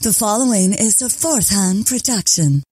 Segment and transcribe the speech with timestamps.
[0.00, 2.62] The following is a fourth hand production.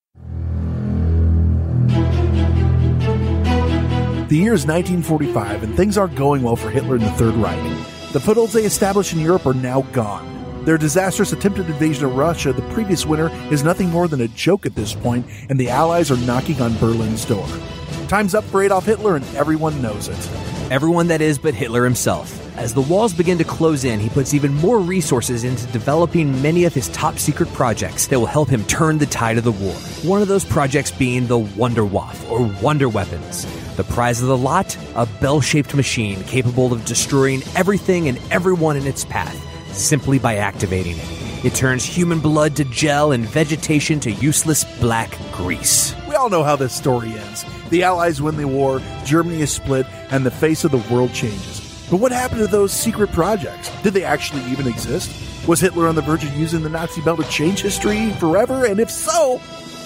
[4.29, 7.60] The year is 1945, and things aren't going well for Hitler and the Third Reich.
[8.12, 10.64] The footholds they established in Europe are now gone.
[10.64, 14.64] Their disastrous attempted invasion of Russia the previous winter is nothing more than a joke
[14.64, 17.48] at this point, and the Allies are knocking on Berlin's door.
[18.06, 20.55] Time's up for Adolf Hitler, and everyone knows it.
[20.69, 22.43] Everyone that is but Hitler himself.
[22.59, 26.65] As the walls begin to close in, he puts even more resources into developing many
[26.65, 29.74] of his top secret projects that will help him turn the tide of the war.
[30.02, 33.47] One of those projects being the Wunderwaffe, or Wonder Weapons.
[33.77, 34.77] The prize of the lot?
[34.97, 39.41] A bell shaped machine capable of destroying everything and everyone in its path
[39.73, 41.45] simply by activating it.
[41.45, 45.95] It turns human blood to gel and vegetation to useless black grease.
[46.16, 47.45] We all know how this story ends.
[47.69, 51.87] The Allies win the war, Germany is split, and the face of the world changes.
[51.91, 53.70] But what happened to those secret projects?
[53.83, 55.12] Did they actually even exist?
[55.47, 58.65] Was Hitler on the verge of using the Nazi bell to change history forever?
[58.65, 59.37] And if so,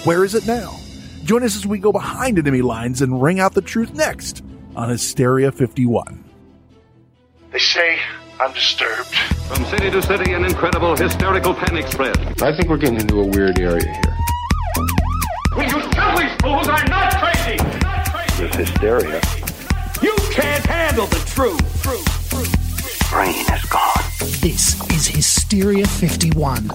[0.05, 0.79] where is it now?
[1.25, 4.41] Join us as we go behind enemy lines and ring out the truth next
[4.73, 6.23] on Hysteria 51.
[7.51, 7.99] They say
[8.39, 9.13] I'm disturbed.
[9.49, 12.17] From city to city, an incredible hysterical panic spread.
[12.41, 14.20] I think we're getting into a weird area here.
[15.55, 17.57] Will you tell these fools I'm not crazy?
[17.81, 18.41] Not crazy.
[18.41, 19.21] There's hysteria.
[20.01, 21.83] You can't handle the truth.
[21.83, 22.29] Truth.
[22.29, 23.09] truth.
[23.11, 24.01] Brain is gone.
[24.39, 26.67] This is Hysteria 51.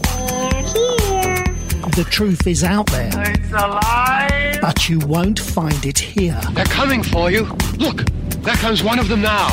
[1.92, 3.10] The truth is out there.
[3.14, 4.58] It's a lie.
[4.60, 6.38] But you won't find it here.
[6.52, 7.44] They're coming for you.
[7.78, 8.04] Look,
[8.42, 9.48] there comes one of them now.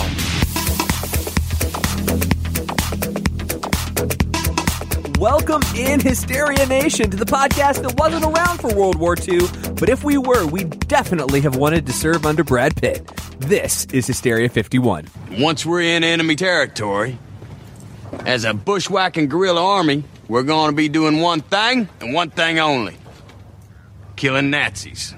[5.24, 9.40] Welcome in Hysteria Nation to the podcast that wasn't around for World War II,
[9.80, 13.08] but if we were, we definitely have wanted to serve under Brad Pitt.
[13.40, 15.08] This is Hysteria 51.
[15.40, 17.18] Once we're in enemy territory,
[18.26, 22.60] as a bushwhacking guerrilla army, we're going to be doing one thing and one thing
[22.60, 22.98] only
[24.18, 25.16] killing Nazis.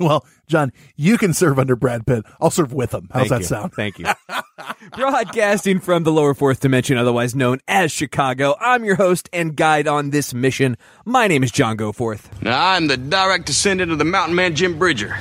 [0.00, 2.24] Well, John, you can serve under Brad Pitt.
[2.40, 3.08] I'll serve with him.
[3.12, 3.46] How's Thank that you.
[3.46, 3.72] sound?
[3.74, 4.06] Thank you.
[4.96, 9.88] Broadcasting from the lower fourth dimension, otherwise known as Chicago, I'm your host and guide
[9.88, 10.76] on this mission.
[11.04, 12.42] My name is John Goforth.
[12.42, 15.16] Now, I'm the direct descendant of the mountain man Jim Bridger.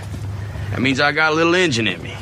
[0.71, 2.15] That means I got a little engine in me.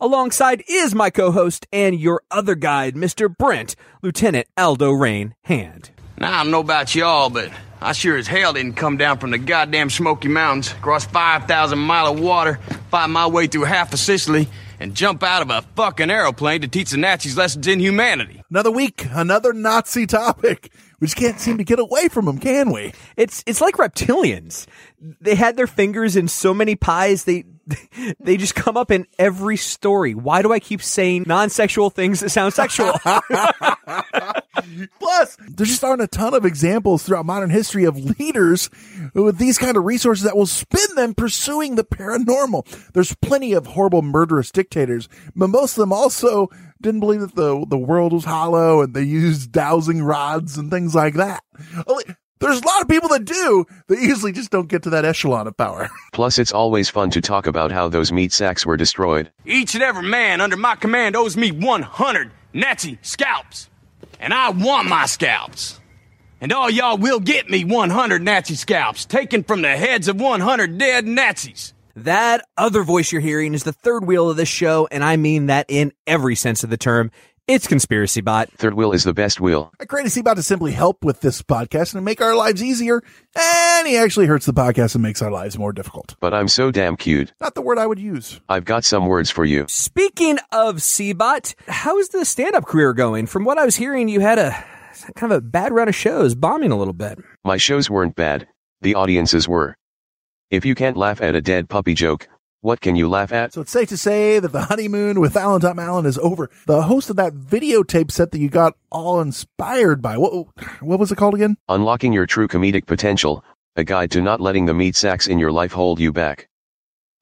[0.00, 3.34] Alongside is my co-host and your other guide, Mr.
[3.34, 5.90] Brent, Lieutenant Aldo Raine Hand.
[6.18, 7.50] Now, I don't know about y'all, but
[7.84, 12.14] I sure as hell didn't come down from the goddamn Smoky Mountains, cross 5,000 mile
[12.14, 12.58] of water,
[12.90, 14.48] find my way through half of Sicily,
[14.80, 18.42] and jump out of a fucking aeroplane to teach the Nazis lessons in humanity.
[18.48, 20.72] Another week, another Nazi topic.
[20.98, 22.94] We just can't seem to get away from them, can we?
[23.18, 24.66] It's it's like reptilians.
[25.20, 27.24] They had their fingers in so many pies.
[27.24, 27.44] They
[28.20, 30.14] they just come up in every story.
[30.14, 32.92] Why do I keep saying non-sexual things that sound sexual?
[34.98, 38.70] Plus, there just aren't a ton of examples throughout modern history of leaders
[39.14, 42.64] with these kind of resources that will spin them pursuing the paranormal.
[42.92, 46.48] There's plenty of horrible, murderous dictators, but most of them also
[46.80, 50.94] didn't believe that the the world was hollow and they used dowsing rods and things
[50.94, 51.42] like that.
[52.44, 53.64] Only- There's a lot of people that do.
[53.88, 55.88] They usually just don't get to that echelon of power.
[56.12, 59.30] Plus, it's always fun to talk about how those meat sacks were destroyed.
[59.44, 63.68] Each and every man under my command owes me 100 Nazi scalps.
[64.20, 65.80] And I want my scalps.
[66.40, 70.76] And all y'all will get me 100 Nazi scalps, taken from the heads of 100
[70.78, 71.72] dead Nazis.
[71.96, 75.46] that other voice you're hearing is the third wheel of this show, and I mean
[75.46, 77.10] that in every sense of the term.
[77.46, 78.48] It's Conspiracy Bot.
[78.52, 79.70] Third wheel is the best wheel.
[79.78, 83.02] I created Seabot to simply help with this podcast and make our lives easier,
[83.38, 86.16] and he actually hurts the podcast and makes our lives more difficult.
[86.20, 87.34] But I'm so damn cute.
[87.42, 88.40] Not the word I would use.
[88.48, 89.66] I've got some words for you.
[89.68, 93.26] Speaking of Seabot, how's the stand-up career going?
[93.26, 94.64] From what I was hearing, you had a
[95.14, 97.18] kind of a bad run of shows, bombing a little bit.
[97.44, 98.48] My shows weren't bad.
[98.80, 99.76] The audiences were.
[100.50, 102.26] If you can't laugh at a dead puppy joke,
[102.64, 103.52] what can you laugh at?
[103.52, 106.48] So it's safe to say that the honeymoon with Alan Tom Allen is over.
[106.66, 110.16] The host of that videotape set that you got all inspired by.
[110.16, 110.46] What
[110.80, 111.58] what was it called again?
[111.68, 113.44] Unlocking your true comedic potential,
[113.76, 116.48] a guide to not letting the meat sacks in your life hold you back.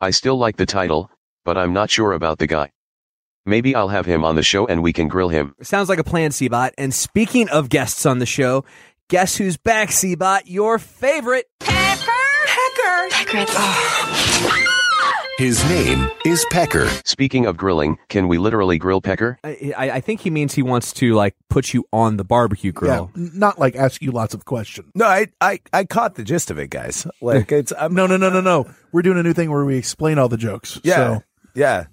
[0.00, 1.10] I still like the title,
[1.44, 2.70] but I'm not sure about the guy.
[3.44, 5.56] Maybe I'll have him on the show and we can grill him.
[5.60, 6.70] Sounds like a plan, Seabot.
[6.78, 8.64] And speaking of guests on the show,
[9.08, 10.42] guess who's back, Seabot?
[10.44, 11.46] Your favorite.
[13.54, 14.68] Oh.
[15.42, 16.88] His name is Pecker.
[17.04, 19.40] Speaking of grilling, can we literally grill Pecker?
[19.42, 22.70] I, I I think he means he wants to like put you on the barbecue
[22.70, 23.10] grill.
[23.16, 24.92] Yeah, not like ask you lots of questions.
[24.94, 27.08] No, I, I, I caught the gist of it, guys.
[27.20, 28.70] Like it's I'm, No, no, no, no, no.
[28.92, 30.80] We're doing a new thing where we explain all the jokes.
[30.84, 31.22] yeah, So,
[31.56, 31.86] yeah,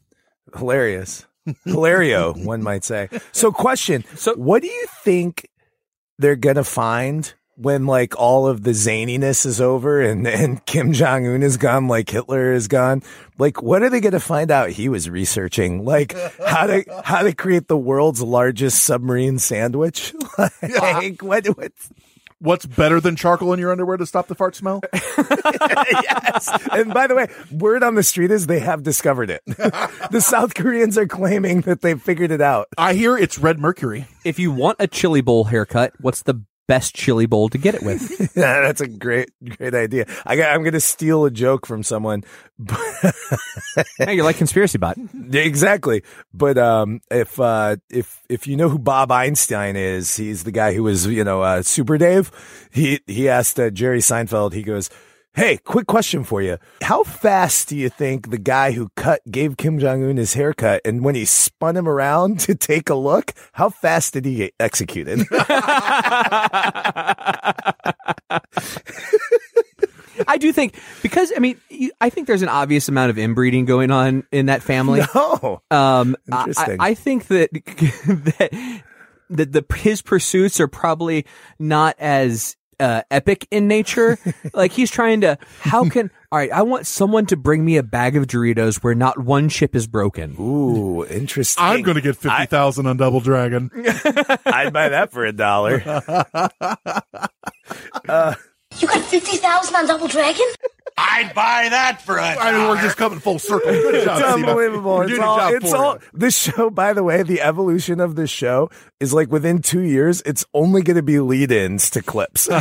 [0.56, 1.26] hilarious,
[1.66, 3.10] hilario, one might say.
[3.32, 5.50] So, question: So, what do you think
[6.20, 11.28] they're gonna find when like all of the zaniness is over and, and Kim Jong
[11.28, 13.04] Un is gone, like Hitler is gone,
[13.38, 15.84] like what are they going to find out he was researching?
[15.84, 20.14] Like how to how to create the world's largest submarine sandwich?
[20.38, 21.74] like what what
[22.42, 24.80] What's better than charcoal in your underwear to stop the fart smell?
[24.94, 26.50] yes.
[26.72, 29.42] And by the way, word on the street is they have discovered it.
[29.46, 32.70] the South Koreans are claiming that they've figured it out.
[32.78, 34.08] I hear it's red mercury.
[34.24, 37.82] If you want a chili bowl haircut, what's the best chili bowl to get it
[37.82, 38.20] with?
[38.38, 40.06] yeah, that's a great, great idea.
[40.26, 42.24] I, I'm going to steal a joke from someone.
[43.98, 44.96] hey, you're like conspiracy bot.
[45.34, 46.04] exactly.
[46.32, 50.74] But um, if uh, if if you know who Bob Einstein is, he's the guy
[50.74, 52.32] who was you know uh, Super Dave.
[52.72, 54.54] He he asked uh, Jerry Seinfeld.
[54.54, 54.90] He goes.
[55.36, 56.58] Hey, quick question for you.
[56.82, 60.82] How fast do you think the guy who cut gave Kim Jong Un his haircut
[60.84, 64.54] and when he spun him around to take a look, how fast did he get
[64.60, 65.26] executed?
[70.28, 73.66] I do think because I mean you, I think there's an obvious amount of inbreeding
[73.66, 75.02] going on in that family.
[75.16, 76.78] No, um, Interesting.
[76.80, 78.82] I, I think that that
[79.30, 81.26] that the his pursuits are probably
[81.58, 84.18] not as uh, epic in nature.
[84.54, 87.84] like he's trying to, how can, all right, I want someone to bring me a
[87.84, 90.36] bag of Doritos where not one chip is broken.
[90.40, 91.64] Ooh, interesting.
[91.64, 93.70] I'm going to get 50,000 on Double Dragon.
[94.46, 95.82] I'd buy that for a dollar.
[98.08, 98.36] uh,
[98.78, 100.46] you got 50,000 on Double Dragon?
[101.00, 103.72] I'd buy that for a I mean, we're just coming full circle.
[103.72, 105.02] Good job, it's unbelievable.
[105.02, 106.02] It's all, job it's all, you.
[106.14, 108.70] this show, by the way, the evolution of this show
[109.00, 112.50] is like within two years, it's only going to be lead ins to clips.
[112.52, 112.60] it's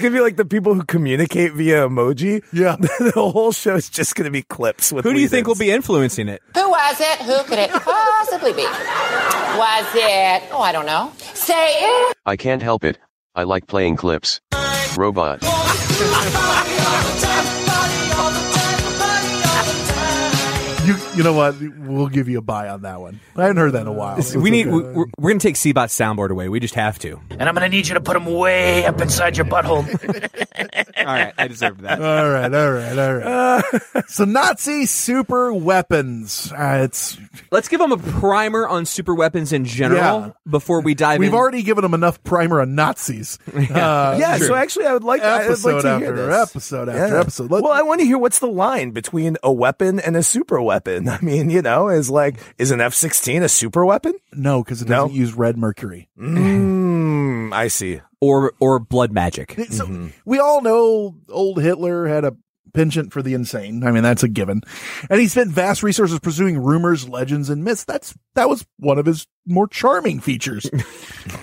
[0.00, 2.42] going to be like the people who communicate via emoji.
[2.52, 2.76] Yeah.
[2.80, 5.54] the whole show is just going to be clips with Who do you think will
[5.54, 6.42] be influencing it?
[6.54, 7.22] Who was it?
[7.22, 8.64] Who could it possibly be?
[8.64, 10.42] Was it?
[10.52, 11.10] Oh, I don't know.
[11.32, 12.16] Say it.
[12.26, 12.98] I can't help it.
[13.34, 14.40] I like playing clips.
[14.96, 15.42] Robot.
[21.16, 21.56] You, you know what?
[21.60, 23.20] We'll give you a buy on that one.
[23.36, 24.18] I hadn't heard that in a while.
[24.36, 24.70] we need, Okay.
[24.76, 26.48] we, we're, we're going to take Seabot's soundboard away.
[26.48, 27.20] We just have to.
[27.30, 29.84] And I'm gonna need you to put them way up inside your butthole.
[30.98, 31.32] All right.
[31.38, 32.00] I deserve that.
[32.00, 33.82] All right, all right, all right.
[34.08, 36.50] so Nazi super weapons.
[36.52, 37.18] Uh, it's
[37.52, 40.30] Let's give them a primer on super weapons in general Yeah.
[40.48, 41.34] before we dive we've in.
[41.34, 43.38] already given them enough primer on Nazis.
[43.56, 46.50] Uh, Yeah, so actually, I would like, I would Episode like to hear after this.
[46.50, 47.50] episode after episode.
[47.50, 50.60] Let- well, I want to hear what's the line between a weapon and a super
[50.60, 51.05] weapon.
[51.08, 54.14] I mean, you know, is like, is an F sixteen a super weapon?
[54.32, 56.08] no, because it doesn't use red mercury.
[56.18, 58.00] Mm, I see.
[58.20, 59.52] or, or blood magic.
[59.70, 60.08] So Mm-hmm.
[60.24, 62.36] we all know old Hitler had a
[62.74, 63.82] penchant for the insane.
[63.84, 64.60] I mean, that's a given.
[65.08, 67.84] And he spent vast resources pursuing rumors, legends, and myths.
[67.84, 70.68] That's that was one of his more charming features.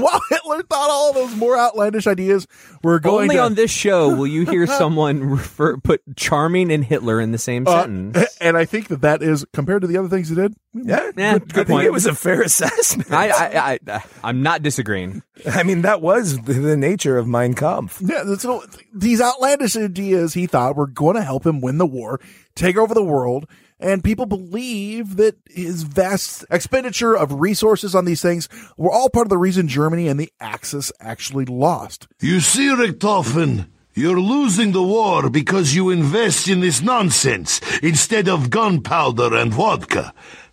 [0.00, 2.46] and while Hitler thought all those more outlandish ideas
[2.82, 6.84] were going Only to on this show will you hear someone refer put charming and
[6.84, 8.36] Hitler in the same Uh, sentence.
[8.40, 10.54] and I think that that is compared to the other things he did.
[10.72, 11.86] Yeah, Yeah, I good think point.
[11.86, 13.10] it was a fair assessment.
[13.12, 15.22] I, I, I, I'm not disagreeing.
[15.50, 18.00] I mean, that was the, the nature of Mein Kampf.
[18.04, 18.62] Yeah, so
[18.94, 22.20] these outlandish ideas he thought were going to help him win the war,
[22.54, 23.46] take over the world,
[23.80, 29.26] and people believe that his vast expenditure of resources on these things were all part
[29.26, 32.06] of the reason Germany and the Axis actually lost.
[32.20, 38.50] You see, Richtofen, you're losing the war because you invest in this nonsense instead of
[38.50, 40.12] gunpowder and vodka.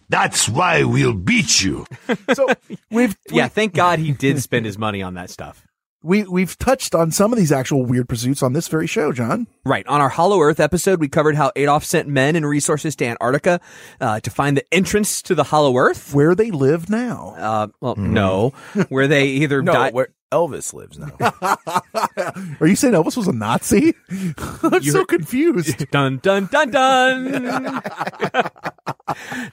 [0.09, 1.85] That's why we'll beat you.
[2.33, 2.47] So
[2.89, 5.66] we've Yeah, thank God he did spend his money on that stuff.
[6.07, 9.47] We we've touched on some of these actual weird pursuits on this very show, John.
[9.65, 9.85] Right.
[9.87, 13.59] On our Hollow Earth episode, we covered how Adolf sent men and resources to Antarctica
[13.99, 16.13] uh, to find the entrance to the Hollow Earth.
[16.13, 17.35] Where they live now.
[17.37, 18.51] Uh, well, no,
[18.89, 19.93] where they either No, died.
[19.93, 21.15] where Elvis lives now.
[22.59, 23.93] Are you saying Elvis was a Nazi?
[24.61, 25.89] I'm so confused.
[25.91, 27.81] Dun dun dun dun.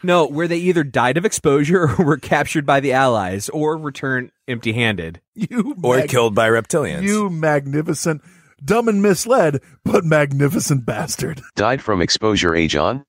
[0.02, 4.32] no, where they either died of exposure or were captured by the Allies or returned
[4.48, 5.20] empty-handed.
[5.34, 7.02] You or mag- killed by reptilians.
[7.02, 8.22] You magnificent,
[8.64, 11.40] dumb and misled, but magnificent bastard.
[11.54, 13.04] Died from exposure, eh, John?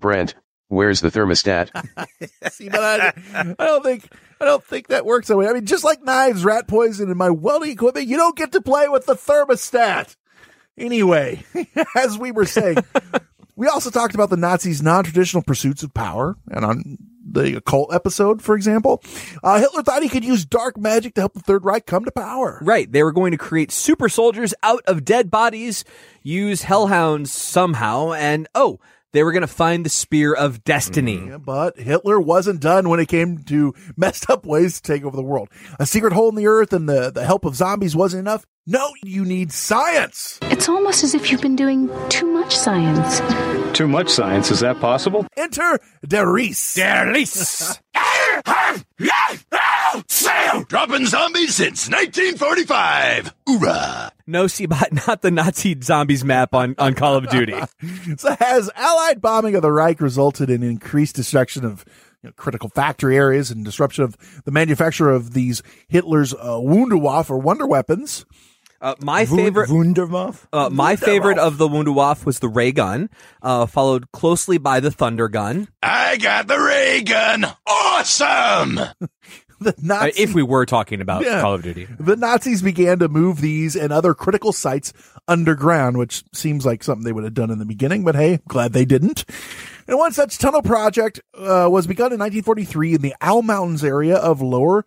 [0.00, 0.34] Brent,
[0.70, 1.70] where's the thermostat?
[2.50, 3.12] See, but I,
[3.58, 4.10] I don't think
[4.40, 5.46] I don't think that works that way.
[5.46, 8.62] I mean, just like knives, rat poison, and my welding equipment, you don't get to
[8.62, 10.16] play with the thermostat.
[10.78, 11.44] Anyway,
[11.94, 12.78] as we were saying,
[13.56, 16.98] we also talked about the Nazis' non-traditional pursuits of power, and on
[17.32, 19.02] the occult episode, for example,
[19.44, 22.10] uh, Hitler thought he could use dark magic to help the Third Reich come to
[22.10, 22.58] power.
[22.62, 22.90] Right.
[22.90, 25.84] They were going to create super soldiers out of dead bodies,
[26.22, 28.80] use hellhounds somehow, and oh,
[29.12, 31.26] They were going to find the spear of destiny.
[31.26, 35.16] Yeah, but Hitler wasn't done when it came to messed up ways to take over
[35.16, 35.48] the world.
[35.80, 38.46] A secret hole in the earth and the, the help of zombies wasn't enough.
[38.66, 40.38] No, you need science.
[40.42, 43.20] It's almost as if you've been doing too much science.
[43.76, 45.26] Too much science, is that possible?
[45.36, 46.76] Enter Der Riese.
[49.92, 50.68] Der Riese.
[50.68, 53.34] Dropping zombies since 1945.
[53.46, 54.12] Hoorah!
[54.26, 57.54] No, Seabot, not the Nazi zombies map on, on Call of Duty.
[58.16, 61.84] so has Allied bombing of the Reich resulted in increased destruction of
[62.22, 67.30] you know, critical factory areas and disruption of the manufacture of these Hitler's uh, Wunderwaffe
[67.30, 68.24] or wonder weapons?
[68.82, 70.46] Uh, my favorite Wunderwaffe.
[70.52, 73.10] Uh, my favorite of the Wunderwaffe was the ray gun,
[73.42, 75.68] uh, followed closely by the thunder gun.
[75.82, 77.44] I got the ray gun.
[77.66, 78.80] Awesome.
[79.64, 81.40] the Nazis, Uh, if we were talking about Yeah.
[81.40, 81.86] Call of Duty.
[81.98, 84.92] the Nazis began to move these and other critical sites
[85.28, 88.72] underground, which seems like something they would have done in the beginning, but hey, glad
[88.72, 89.24] they didn't.
[89.86, 94.16] And one such tunnel project uh, was begun in 1943 in the Owl Mountains area
[94.16, 94.84] of Lower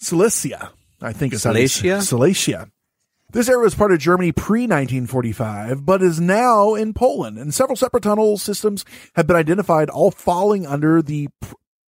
[0.00, 0.70] Silesia.
[1.00, 2.02] I think it's Silesia?
[2.02, 2.68] Silesia.
[3.32, 7.74] This area was part of Germany pre 1945, but is now in Poland, and several
[7.76, 8.84] separate tunnel systems
[9.16, 11.28] have been identified, all falling under the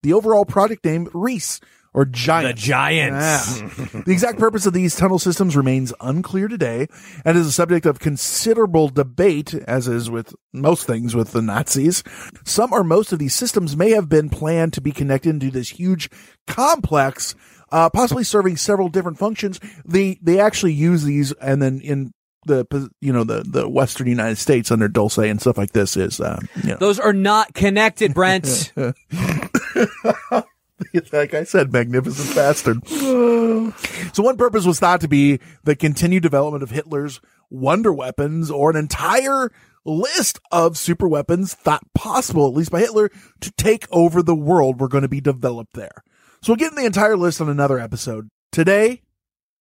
[0.03, 1.61] the overall project name Riese
[1.97, 2.55] or Giant.
[2.55, 3.61] The Giants.
[3.61, 4.03] Yeah.
[4.05, 6.87] the exact purpose of these tunnel systems remains unclear today,
[7.25, 12.05] and is a subject of considerable debate, as is with most things with the Nazis.
[12.45, 15.71] Some or most of these systems may have been planned to be connected into this
[15.71, 16.11] huge
[16.47, 17.35] complex
[17.73, 19.59] uh, possibly serving several different functions.
[19.85, 22.13] They they actually use these, and then in
[22.45, 26.21] the you know the the Western United States under Dulce and stuff like this is
[26.21, 26.77] uh, you know.
[26.77, 28.73] Those are not connected, Brent.
[31.13, 32.87] like I said, magnificent bastard.
[32.89, 38.71] so one purpose was thought to be the continued development of Hitler's wonder weapons or
[38.71, 39.51] an entire
[39.85, 44.81] list of super weapons thought possible, at least by Hitler, to take over the world
[44.81, 46.03] were going to be developed there.
[46.43, 48.29] So we'll get in the entire list on another episode.
[48.53, 49.03] Today,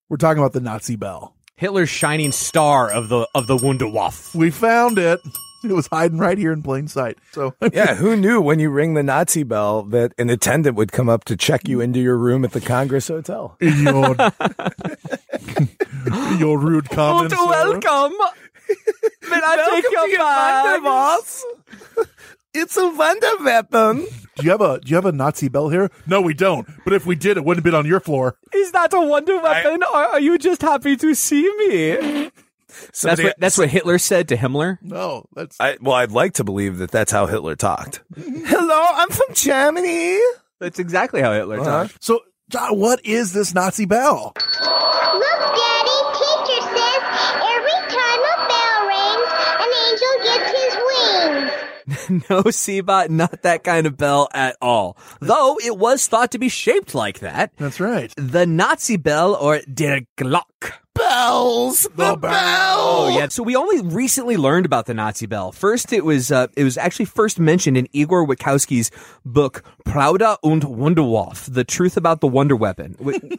[0.08, 1.34] we're talking about the Nazi Bell.
[1.56, 4.34] Hitler's shining star of the of the Wunderwaffe.
[4.34, 5.20] We found it.
[5.70, 7.18] It was hiding right here in plain sight.
[7.32, 11.08] So yeah, who knew when you ring the Nazi bell that an attendant would come
[11.08, 13.56] up to check you into your room at the Congress Hotel?
[13.60, 14.16] your,
[16.38, 17.34] your rude comments.
[17.36, 18.16] Oh, welcome.
[19.28, 21.44] May I take your bags?
[22.54, 24.06] It's a wonder weapon.
[24.36, 25.90] Do you have a do you have a Nazi bell here?
[26.06, 26.66] No, we don't.
[26.84, 28.36] But if we did, it wouldn't have been on your floor.
[28.54, 32.30] Is that a wonder weapon, or are you just happy to see me?
[33.02, 34.78] That's what that's what Hitler said to Himmler.
[34.82, 38.02] No, that's I, well, I'd like to believe that that's how Hitler talked.
[38.14, 38.44] Mm-hmm.
[38.46, 40.18] Hello, I'm from Germany.
[40.58, 41.70] That's exactly how Hitler uh-huh.
[41.84, 42.02] talked.
[42.02, 44.32] So, John, what is this Nazi bell?
[44.34, 47.02] Look, Daddy, teacher says
[47.42, 49.30] every time a bell rings,
[49.62, 51.66] an angel gets his wings.
[52.30, 54.96] no, Seabot, not that kind of bell at all.
[55.20, 57.52] Though it was thought to be shaped like that.
[57.58, 58.12] That's right.
[58.16, 60.72] The Nazi bell or Der Glock.
[61.20, 62.30] Bells, the, bell.
[62.78, 63.28] Oh yeah.
[63.28, 65.50] So we only recently learned about the Nazi bell.
[65.50, 68.90] First, it was uh, it was actually first mentioned in Igor Witkowski's
[69.24, 72.92] book Pravda und Wunderwaffe: The Truth About the Wonder Weapon.
[72.98, 73.20] Wi-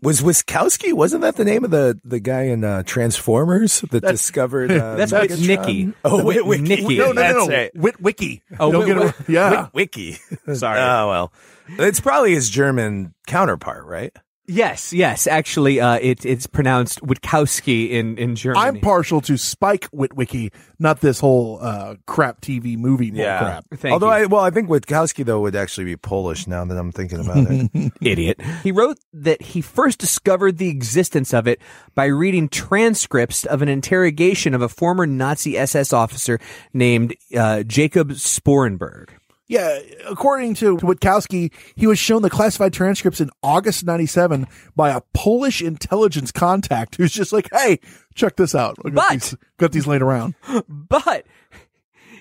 [0.00, 0.92] Was Wiskowski?
[0.92, 4.70] Wasn't that the name of the, the guy in uh, Transformers that discovered?
[4.70, 5.56] Uh, That's Megatron?
[5.56, 5.94] Witnicky.
[6.04, 6.98] Oh, Wit- Wit- Nicky.
[6.98, 7.48] No, no, no, That's no.
[7.48, 7.74] right.
[7.74, 8.42] Witwicky.
[8.60, 9.68] Oh, Don't Wit- get it- Wit- yeah.
[9.72, 10.18] Wiki.
[10.54, 10.78] Sorry.
[10.80, 11.32] Oh well,
[11.80, 14.16] it's probably his German counterpart, right?
[14.50, 15.26] Yes, yes.
[15.26, 18.64] Actually, uh, it, it's pronounced Witkowski in in Germany.
[18.64, 23.66] I'm partial to Spike Witwicky, not this whole uh, crap TV movie bull crap.
[23.74, 24.24] Thank Although you.
[24.24, 27.46] I well, I think Witkowski though would actually be Polish now that I'm thinking about
[27.46, 27.92] it.
[28.00, 28.40] idiot.
[28.62, 31.60] He wrote that he first discovered the existence of it
[31.94, 36.40] by reading transcripts of an interrogation of a former Nazi SS officer
[36.72, 39.10] named uh, Jakob Sporrenberg.
[39.48, 45.00] Yeah, according to Witkowski, he was shown the classified transcripts in August 97 by a
[45.14, 47.80] Polish intelligence contact who's just like, hey,
[48.14, 48.76] check this out.
[48.84, 50.34] I got, But- these, got these laid around.
[50.68, 51.24] But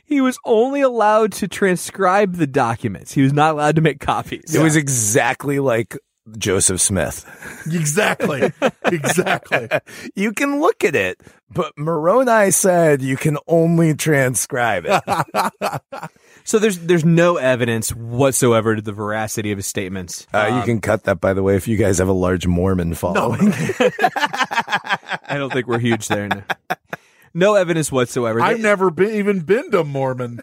[0.05, 3.11] he was only allowed to transcribe the documents.
[3.13, 4.55] He was not allowed to make copies.
[4.55, 5.97] It was exactly like
[6.37, 7.25] Joseph Smith.
[7.65, 8.53] Exactly.
[8.85, 9.67] exactly.
[10.15, 11.19] You can look at it,
[11.49, 15.03] but Moroni said you can only transcribe it.
[16.47, 20.25] So there's there's no evidence whatsoever to the veracity of his statements.
[20.33, 22.47] Uh, you Um, can cut that, by the way, if you guys have a large
[22.47, 23.51] Mormon following.
[23.51, 26.29] I don't think we're huge there.
[26.29, 26.43] No,
[27.33, 28.39] no evidence whatsoever.
[28.39, 30.39] I've They- never been, even been to Mormon.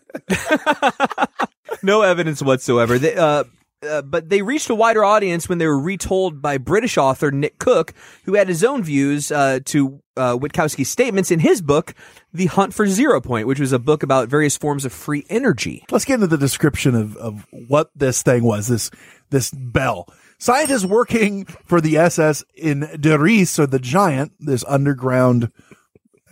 [1.83, 2.99] no evidence whatsoever.
[2.99, 3.45] They, uh,
[3.85, 7.59] uh, but they reached a wider audience when they were retold by British author Nick
[7.59, 11.95] Cook, who had his own views uh, to uh, Witkowski's statements in his book,
[12.33, 15.85] The Hunt for Zero Point, which was a book about various forms of free energy.
[15.91, 18.91] Let's get into the description of, of what this thing was, this,
[19.31, 20.09] this bell.
[20.39, 25.51] Scientists working for the SS in Der Riese, or the Giant, this underground,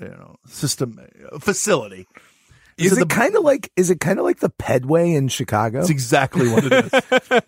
[0.00, 0.98] you know, system,
[1.32, 2.06] uh, facility.
[2.78, 5.78] Is it kind of like is it kind of like the Pedway in Chicago?
[5.80, 6.90] That's exactly what it is.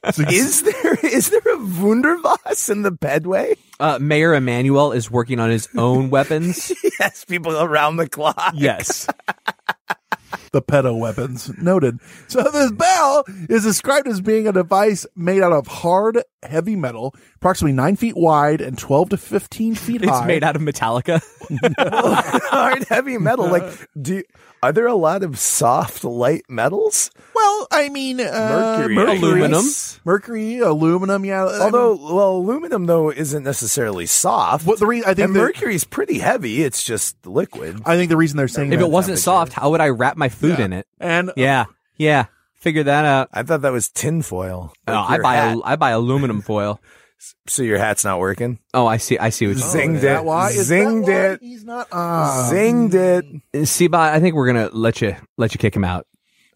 [0.04, 3.56] It's ex- is there is there a Wunderwas in the Pedway?
[3.80, 6.72] Uh, Mayor Emanuel is working on his own weapons.
[7.00, 8.52] yes, people around the clock.
[8.54, 9.08] Yes.
[10.52, 11.50] the pedo weapons.
[11.58, 11.98] Noted.
[12.28, 17.14] So this bell is described as being a device made out of hard, heavy metal,
[17.36, 20.26] approximately nine feet wide and 12 to 15 feet It's high.
[20.26, 21.22] made out of Metallica.
[21.78, 23.48] Hard heavy metal.
[23.48, 23.64] Like,
[24.00, 24.24] do you-
[24.62, 27.10] are there a lot of soft light metals?
[27.34, 29.64] Well, I mean, uh, Mercury, mercury, aluminum.
[30.06, 31.24] mercury, aluminum.
[31.26, 31.44] Yeah.
[31.44, 34.66] I Although, mean, well, aluminum though isn't necessarily soft.
[34.66, 36.62] what the re- I think and the- mercury's pretty heavy.
[36.62, 37.82] It's just liquid.
[37.84, 40.16] I think the reason they're saying if that- it wasn't soft, how would I wrap
[40.16, 40.64] my food Yeah.
[40.64, 40.86] in it?
[40.98, 41.66] and Yeah,
[41.98, 42.26] yeah.
[42.64, 43.28] Figure that out.
[43.30, 44.72] I thought that was tin foil.
[44.88, 45.58] Like I buy hat.
[45.66, 46.80] I buy aluminum foil.
[47.46, 48.58] so your hat's not working.
[48.72, 49.18] Oh, I see.
[49.18, 50.24] I see what you're Zinged is that it.
[50.24, 50.48] why?
[50.48, 51.40] Is Zinged that why it.
[51.42, 51.88] He's not.
[51.92, 53.24] Uh, Zinged it.
[53.66, 56.06] Seabot, I think we're gonna let you let you kick him out.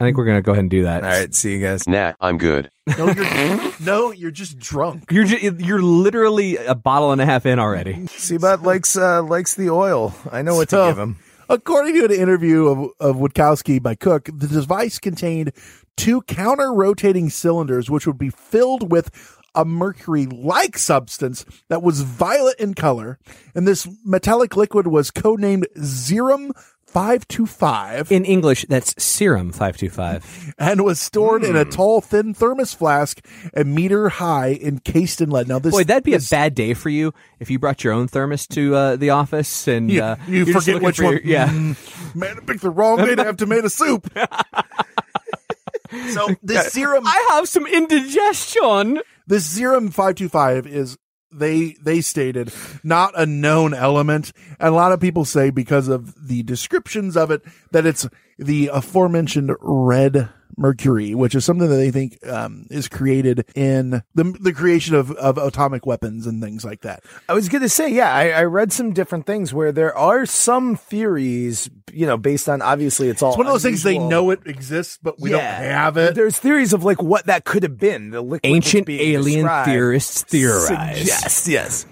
[0.01, 1.05] I think we're gonna go ahead and do that.
[1.05, 1.87] All right, see you guys.
[1.87, 2.71] Nah, I'm good.
[2.97, 5.13] No, you're, no, you're just drunk.
[5.13, 7.93] You're ju- you're literally a bottle and a half in already.
[8.07, 10.15] Seabot likes uh, likes the oil.
[10.33, 11.19] I know what So- to give him.
[11.51, 15.53] According to an interview of, of Witkowski by Cook, the device contained
[15.99, 19.11] two counter rotating cylinders, which would be filled with
[19.55, 23.19] a mercury like substance that was violet in color.
[23.55, 26.53] And this metallic liquid was codenamed Xerum
[26.87, 30.25] 525 In English, that's serum five two five.
[30.59, 33.21] and was stored in a tall, thin thermos flask
[33.55, 35.49] a meter high encased in lead.
[35.49, 38.09] Now, this Boy, that'd be a bad day for you if you brought your own
[38.09, 41.13] thermos to uh, the office and You, uh, you forget which for one.
[41.15, 41.49] your- yeah.
[41.49, 44.11] Mm, man, I picked the wrong day to have tomato soup.
[46.11, 49.01] so this serum, I have some indigestion.
[49.27, 50.99] this serum five two five is
[51.31, 52.53] they they stated
[52.83, 57.31] not a known element, and a lot of people say because of the descriptions of
[57.31, 62.89] it that it's the aforementioned red mercury, which is something that they think um, is
[62.89, 67.03] created in the the creation of of atomic weapons and things like that.
[67.29, 70.27] I was going to say, yeah, I, I read some different things where there are
[70.27, 73.31] some theories, you know, based on obviously it's all.
[73.31, 76.15] It's one of those things they know it exists, but we don't have it.
[76.15, 78.11] There's theories of like what that could have been.
[78.11, 80.99] The liquid Ancient alien described theorists theorize.
[80.99, 81.87] Suggest, yes.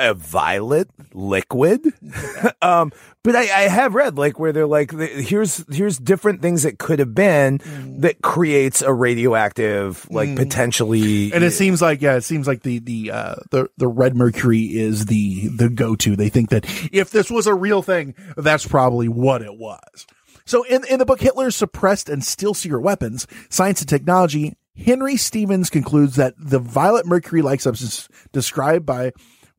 [0.00, 1.82] A violet liquid,
[2.62, 2.90] um,
[3.22, 6.98] but I, I have read like where they're like, here's here's different things that could
[7.00, 7.60] have been
[8.00, 10.36] that creates a radioactive, like Mm.
[10.36, 14.16] potentially, and it seems like yeah, it seems like the the uh the the red
[14.16, 16.16] mercury is the the go to.
[16.16, 20.06] They think that if this was a real thing, that's probably what it was.
[20.46, 25.16] So in in the book Hitler's suppressed and still secret weapons, science and technology, Henry
[25.16, 29.12] Stevens concludes that the violet mercury like substance described by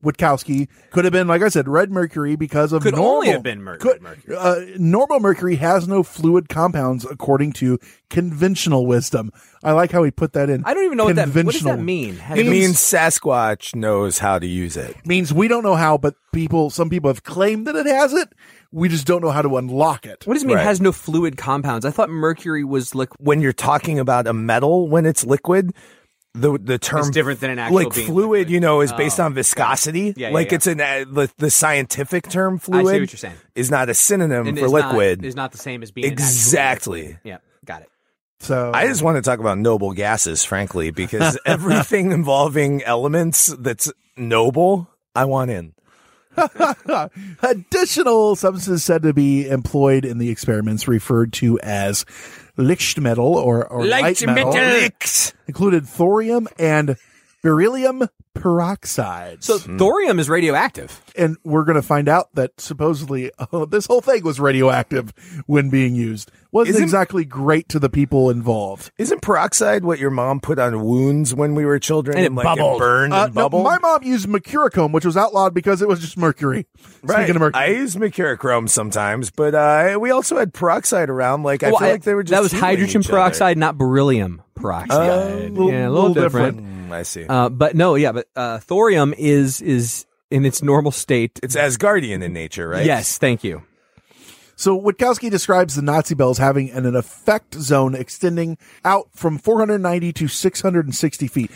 [0.04, 3.42] Witkowski could have been, like I said, red mercury because of Could normal, only have
[3.42, 4.36] been mer- could- mercury.
[4.36, 7.78] Uh, normal mercury has no fluid compounds according to
[8.10, 9.30] conventional wisdom.
[9.64, 10.64] I like how he put that in.
[10.64, 11.28] I don't even know what that.
[11.28, 11.76] What does Conventional.
[11.76, 12.16] that mean?
[12.16, 14.96] Has it no- means Sasquatch knows how to use it.
[15.06, 18.28] means we don't know how, but people, some people have claimed that it has it.
[18.72, 20.26] We just don't know how to unlock it.
[20.26, 20.56] What does it mean?
[20.56, 20.64] Right.
[20.64, 21.84] Has no fluid compounds?
[21.84, 25.74] I thought mercury was like When you're talking about a metal when it's liquid,
[26.34, 28.30] the the term It's different than an actual like being fluid.
[28.30, 28.50] liquid.
[28.50, 29.24] You know, is based Oh.
[29.24, 30.14] on viscosity.
[30.16, 30.54] Yeah, yeah, like yeah.
[30.56, 32.80] it's an uh, the, the scientific term fluid.
[32.80, 32.94] I fluid.
[32.94, 33.36] see what you're saying.
[33.54, 35.22] Is not a synonym and for is liquid.
[35.22, 37.02] Not, is not the same as being exactly.
[37.02, 37.18] liquid.
[37.24, 37.88] Yeah, got it.
[38.40, 43.92] So I just want to talk about noble gases, frankly, because everything involving elements that's
[44.16, 45.74] noble, I want in.
[47.42, 52.04] Additional substances said to be employed in the experiments referred to as
[52.56, 54.54] Lichtmetal or, or light, metal,
[55.46, 56.96] included thorium and
[57.42, 59.42] beryllium peroxide.
[59.44, 61.00] So thorium is radioactive.
[61.16, 65.12] and we're going to find out that supposedly oh, this whole thing was radioactive
[65.46, 66.30] when being used.
[66.50, 68.90] Wasn't Isn't- exactly great to the people involved.
[68.98, 72.44] Isn't peroxide what your mom put on wounds when we were children And it like,
[72.44, 72.78] bubbled.
[72.78, 73.64] burned Uh, and no, bubbled?
[73.64, 76.66] my mom used mercurochrome, which was outlawed because it was just mercury.
[77.04, 77.16] Right.
[77.24, 81.42] Speaking of mercury, I use mercurochrome sometimes, but uh, we also had peroxide around.
[81.42, 83.12] Like I Well, feel like they were just that was healing hydrogen each other.
[83.16, 85.10] peroxide, not beryllium peroxide.
[85.10, 86.58] Oh, little- yeah, a little, little different.
[86.88, 87.26] Mm, I see.
[87.26, 91.38] Uh, but no, yeah, but uh, thorium is is in its normal state.
[91.42, 92.86] it's Asgardian in nature, right?
[92.86, 93.62] Yes, thank you.
[94.56, 99.38] So Witkowski describes the Nazi bell as having an, an effect zone extending out from
[99.38, 101.50] 490 to 660 feet.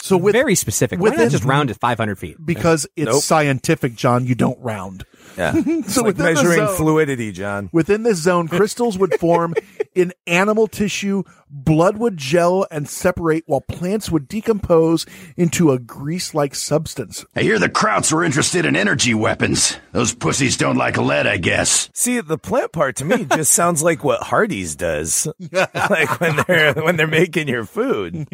[0.00, 0.98] So with very specific.
[1.00, 2.36] Why within- not just round to 500 feet?
[2.44, 3.22] because it's Nope.
[3.22, 4.26] scientific, John.
[4.26, 5.04] You don't round.
[5.36, 5.52] Yeah.
[5.66, 7.70] It's So like within measuring zone- fluidity, John.
[7.72, 9.54] Within this zone, crystals would form
[9.94, 15.06] in animal tissue, blood would gel and separate, while plants would decompose
[15.36, 17.24] into a grease-like substance.
[17.34, 19.76] I hear the Krauts were interested in energy weapons.
[19.92, 21.88] Those pussies don't like lead, I guess.
[21.94, 26.74] See, the plant part to me just sounds like what Hardee's does, like when they're
[26.74, 28.26] when they're making your food.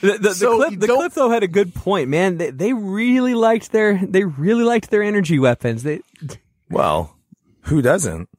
[0.00, 2.38] The, the, So the, clip, the clip though had a good point, man.
[2.38, 5.82] They, they really liked their they really liked their energy weapons.
[5.82, 6.00] They
[6.70, 7.16] Well,
[7.62, 8.28] who doesn't?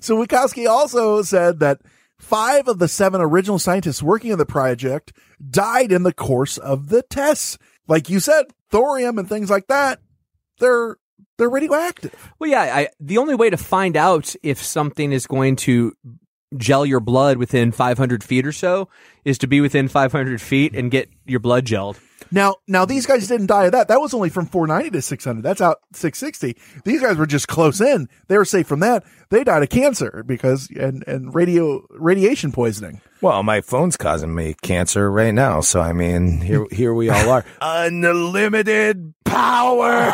[0.00, 1.80] So Witkowski also said that
[2.18, 5.12] five of the seven original scientists working on the project
[5.48, 7.58] died in the course of the tests.
[7.86, 10.00] Like you said, thorium and things like that,
[10.58, 10.96] they're
[11.38, 12.14] they're radioactive.
[12.38, 12.62] well, yeah.
[12.62, 15.94] I, the only way to find out if something is going to
[16.56, 18.88] gel your blood within 500 feet or so
[19.24, 21.98] is to be within 500 feet and get your blood gelled.
[22.32, 23.88] Now, now these guys didn't die of that.
[23.88, 25.42] That was only from 490 to 600.
[25.42, 26.56] That's out 660.
[26.84, 28.08] These guys were just close in.
[28.28, 29.04] They were safe from that.
[29.30, 33.00] They died of cancer because and and radio radiation poisoning.
[33.20, 37.28] Well, my phone's causing me cancer right now, so I mean, here here we all
[37.30, 37.44] are.
[37.60, 40.12] Unlimited power.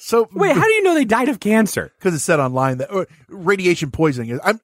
[0.09, 1.93] So Wait, how do you know they died of cancer?
[1.99, 4.41] because it said online that or radiation poisoning is.
[4.43, 4.59] I'm.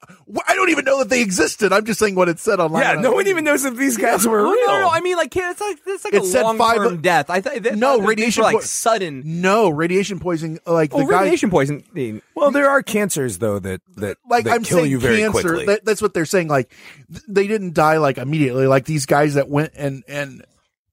[0.49, 1.71] I don't even know that they existed.
[1.71, 2.83] I'm just saying what it said online.
[2.83, 4.55] yeah, no one even knows if these guys were real.
[4.67, 4.89] no, no.
[4.91, 7.29] I mean, like, it's like it's like It a said long five- term death.
[7.29, 9.21] I thought that, No, radiation were, like po- sudden.
[9.43, 10.61] No radiation poisoning.
[10.67, 11.21] Like Oh, the guy.
[11.25, 12.23] radiation poisoning.
[12.35, 15.41] well, there are cancers though that that like that I'm kill you very cancer.
[15.43, 15.67] quickly.
[15.67, 16.49] That, that's what they're saying.
[16.49, 16.73] Like
[17.11, 18.67] th- they didn't die like immediately.
[18.67, 20.43] Like these guys that went and and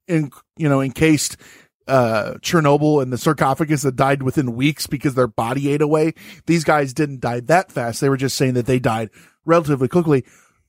[0.09, 1.37] and you know encased
[1.91, 6.13] uh Chernobyl and the sarcophagus that died within weeks because their body ate away.
[6.45, 8.01] These guys didn't die that fast.
[8.01, 9.10] They were just saying that they died
[9.45, 10.25] relatively quickly.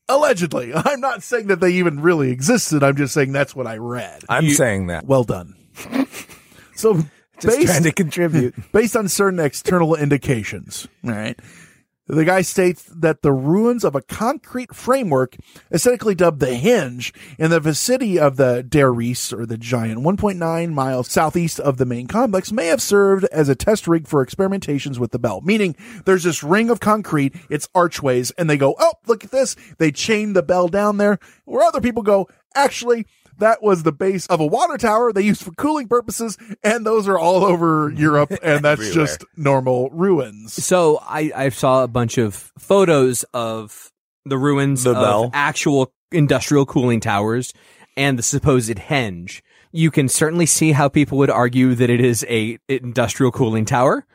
[0.08, 0.72] Allegedly.
[0.74, 2.82] I'm not saying that they even really existed.
[2.82, 4.22] I'm just saying that's what I read.
[4.28, 5.06] I'm saying that.
[5.06, 5.54] Well done.
[6.74, 8.54] So Just based, trying to contribute.
[8.72, 11.38] based on certain external indications, all right.
[12.08, 15.36] The guy states that the ruins of a concrete framework,
[15.72, 20.72] aesthetically dubbed the Henge, in the vicinity of the Der Riese, or the giant, 1.9
[20.72, 24.98] miles southeast of the main complex, may have served as a test rig for experimentations
[24.98, 25.40] with the bell.
[25.42, 29.54] Meaning, there's this ring of concrete, it's archways, and they go, oh, look at this.
[29.78, 33.06] They chain the bell down there, where other people go, actually,
[33.42, 37.06] that was the base of a water tower they used for cooling purposes, and those
[37.08, 40.52] are all over Europe, and that's just normal ruins.
[40.64, 43.90] So I, I saw a bunch of photos of
[44.24, 45.30] the ruins The of bell.
[45.34, 47.52] actual industrial cooling towers
[47.96, 49.40] and the supposed henge.
[49.72, 54.06] You can certainly see how people would argue that it is a industrial cooling tower,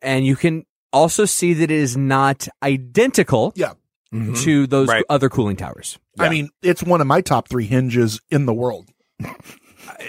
[0.00, 3.72] and you can also see that it is not identical Yeah.
[4.12, 4.34] Mm-hmm.
[4.44, 5.04] to those Right.
[5.08, 5.98] other cooling towers.
[6.18, 8.90] I mean, it's one of my top three hinges in the world.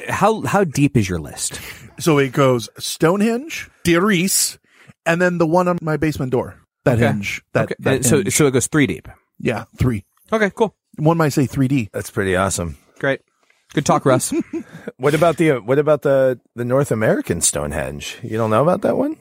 [0.09, 1.59] How how deep is your list?
[1.99, 4.57] So it goes Stonehenge, Der Riese,
[5.05, 6.59] and then the one on my basement door.
[6.85, 7.07] That Okay.
[7.07, 7.41] hinge.
[7.53, 7.75] That, okay.
[7.79, 8.35] that so hinge.
[8.35, 9.07] so it goes three deep.
[9.39, 10.03] yeah, three.
[10.31, 11.89] Okay, cool, One might say 3D.
[11.93, 12.77] That's pretty awesome.
[12.99, 13.21] great,
[13.73, 14.33] good talk, Russ.
[14.97, 18.17] What about the what about the the North American Stonehenge?
[18.23, 19.17] You don't know about that one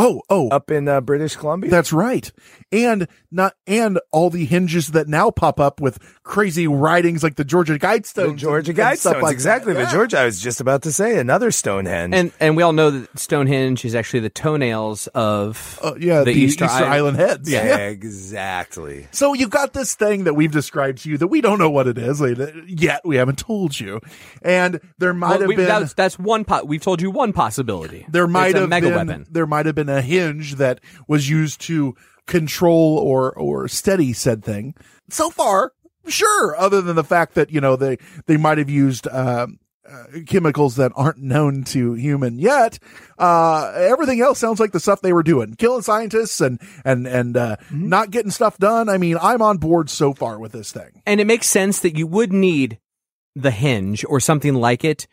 [0.00, 1.70] Oh, oh, up in uh, British Columbia?
[1.70, 2.30] that's right.
[2.72, 7.44] And not and all the hinges that now pop up with crazy writings like the
[7.44, 9.74] Georgia Guidestones, the Georgia Guidestones, like exactly.
[9.74, 9.86] That.
[9.86, 10.20] The Georgia.
[10.20, 12.14] I was just about to say another Stonehenge.
[12.14, 16.30] and and we all know that Stonehenge is actually the toenails of Uh, yeah, the,
[16.32, 17.50] Easter, Island, heads.
[17.50, 17.76] yeah, Yeah.
[17.88, 19.08] exactly.
[19.10, 21.86] So you've got this thing that we've described to you that we don't know what
[21.86, 23.00] it is like, yet.
[23.04, 24.00] We haven't told you,
[24.42, 26.44] and there might Well, have we- been that's that's one.
[26.44, 28.06] Po- we've told you one possibility.
[28.08, 29.26] there might It's a have mega been weapon.
[29.30, 31.94] there might have been a hinge that was used to
[32.26, 34.74] control or or steady said thing.
[35.08, 35.72] So far,
[36.06, 36.56] sure.
[36.58, 39.06] Other than the fact that you know they they might have used.
[39.08, 39.58] Um,
[39.90, 42.78] uh, chemicals that aren't known to human yet.
[43.18, 47.36] Uh, everything else sounds like the stuff they were doing, killing scientists and and and
[47.36, 47.88] uh, Mm-hmm.
[47.88, 48.88] not getting stuff done.
[48.88, 51.02] I mean, I'm on board so far with this thing.
[51.06, 52.78] and it makes sense that you would need
[53.34, 55.08] the hinge or something like it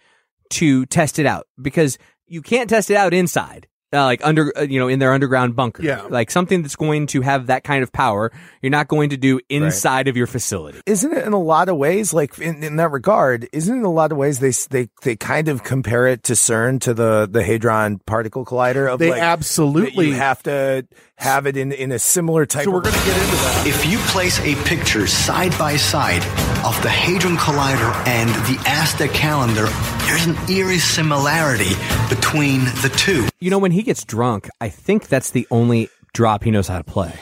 [0.51, 3.67] to test it out because you can't test it out inside.
[3.93, 5.81] Uh, like under, uh, you know, in their underground bunker.
[5.81, 6.01] Yeah.
[6.01, 9.39] Like something that's going to have that kind of power, you're not going to do
[9.47, 10.81] inside of your facility.
[10.85, 13.47] Isn't it in a lot of ways like in, in that regard?
[13.53, 16.33] Isn't it in a lot of ways they they they kind of compare it to
[16.33, 20.85] CERN to the the hadron particle collider of They like, absolutely you have to
[21.17, 22.65] have it in in a similar type.
[22.65, 23.65] So we're of going to get into that.
[23.67, 26.23] If you place a picture side by side
[26.65, 29.67] of the Hadron Collider and the Aztec calendar
[30.07, 31.73] There's an eerie similarity
[32.07, 33.27] between the two.
[33.41, 36.77] You know, when he gets drunk, I think that's the only drop he knows how
[36.77, 37.13] to play.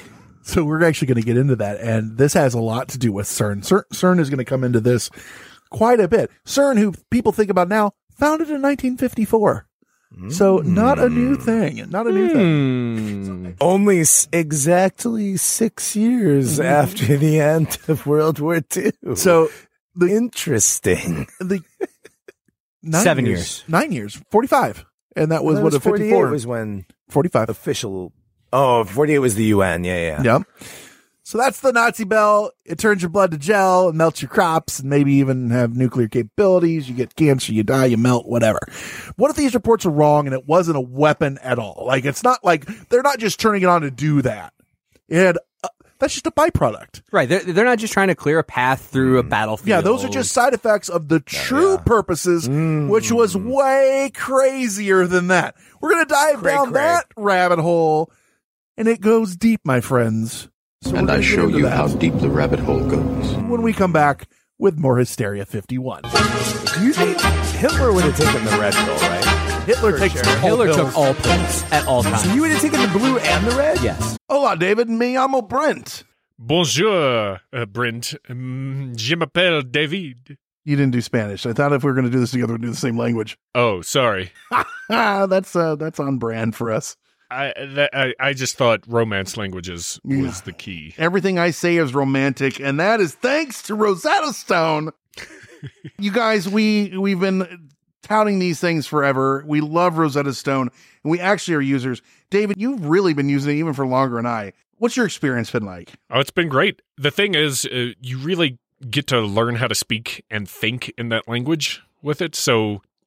[0.43, 3.11] So we're actually going to get into that, and this has a lot to do
[3.11, 3.63] with CERN.
[3.63, 5.09] CERN, CERN is going to come into this
[5.71, 6.29] quite a bit.
[6.45, 9.65] CERN, who people think about now, founded in 1954.
[10.29, 11.43] So not a new hmm.
[11.43, 11.89] thing.
[11.89, 13.45] Not a new thing.
[13.45, 13.51] Hmm.
[13.59, 16.65] Only s- exactly six years mm-hmm.
[16.65, 18.91] after the end of World War II.
[19.15, 19.49] So
[19.95, 21.27] the interesting.
[21.39, 21.61] The
[22.83, 23.63] nine Seven years, years.
[23.67, 24.21] Nine years.
[24.31, 24.85] 45.
[25.15, 28.13] And that was That what was a 48 54 was when 45 official.
[28.53, 29.83] Oh, 48 was the UN.
[29.83, 30.21] Yeah, yeah.
[30.21, 30.43] Yep.
[31.25, 32.51] So that's the Nazi bell.
[32.65, 36.07] It turns your blood to gel, it melts your crops, and maybe even have nuclear
[36.07, 36.87] capabilities.
[36.87, 38.59] You get cancer, you die, you melt, whatever.
[39.15, 41.83] What if these reports are wrong and it wasn't a weapon at all?
[41.87, 44.53] Like it's not like they're not just turning it on to do that.
[45.07, 47.01] It had, uh, that's just a byproduct.
[47.11, 47.27] Right.
[47.27, 49.67] They're, they're not just trying to clear a path through a battlefield.
[49.67, 55.29] Yeah, those are just side effects of the true purposes, which was way crazier than
[55.29, 55.55] that.
[55.81, 56.81] We're going to dive down cray.
[56.83, 58.11] that rabbit hole,
[58.77, 60.49] and it goes deep, my friends.
[60.85, 63.33] So and I show you that how deep the rabbit hole goes.
[63.49, 64.27] when we come back
[64.59, 66.03] with more Hysteria 51.
[66.03, 67.19] Do you think
[67.55, 69.63] Hitler would have taken the red pill, right?
[69.65, 70.27] Hitler For takes sure.
[70.27, 70.77] all Hitler pills.
[70.77, 72.23] took all pills at all times.
[72.23, 73.81] So you would have taken the blue and the red?
[73.81, 74.15] yes.
[74.29, 74.87] Hola, David.
[74.87, 76.03] Me llamo Brent.
[76.37, 78.13] Bonjour, uh, Brent.
[78.29, 80.37] Um, je m'appelle David.
[80.65, 81.45] You didn't do Spanish.
[81.47, 83.37] I thought if we were going to do this together, we'd do the same language.
[83.55, 84.31] Oh, sorry.
[84.89, 86.95] Ah, that's uh, that's on brand for us.
[87.31, 90.41] I, that, I I just thought romance languages was Yeah.
[90.45, 90.93] the key.
[90.97, 94.91] Everything I say is romantic, and that is thanks to Rosetta Stone.
[95.99, 97.69] you guys, we we've been
[98.03, 99.43] touting these things forever.
[99.47, 100.69] We love Rosetta Stone,
[101.03, 102.01] and we actually are users.
[102.29, 104.53] David, you've really been using it even for longer than I.
[104.77, 105.93] What's your experience been like?
[106.11, 106.81] Oh, it's been great.
[106.97, 108.59] The thing is, uh, you really
[108.89, 112.35] get to learn how to speak and think in that language with it.
[112.35, 112.81] So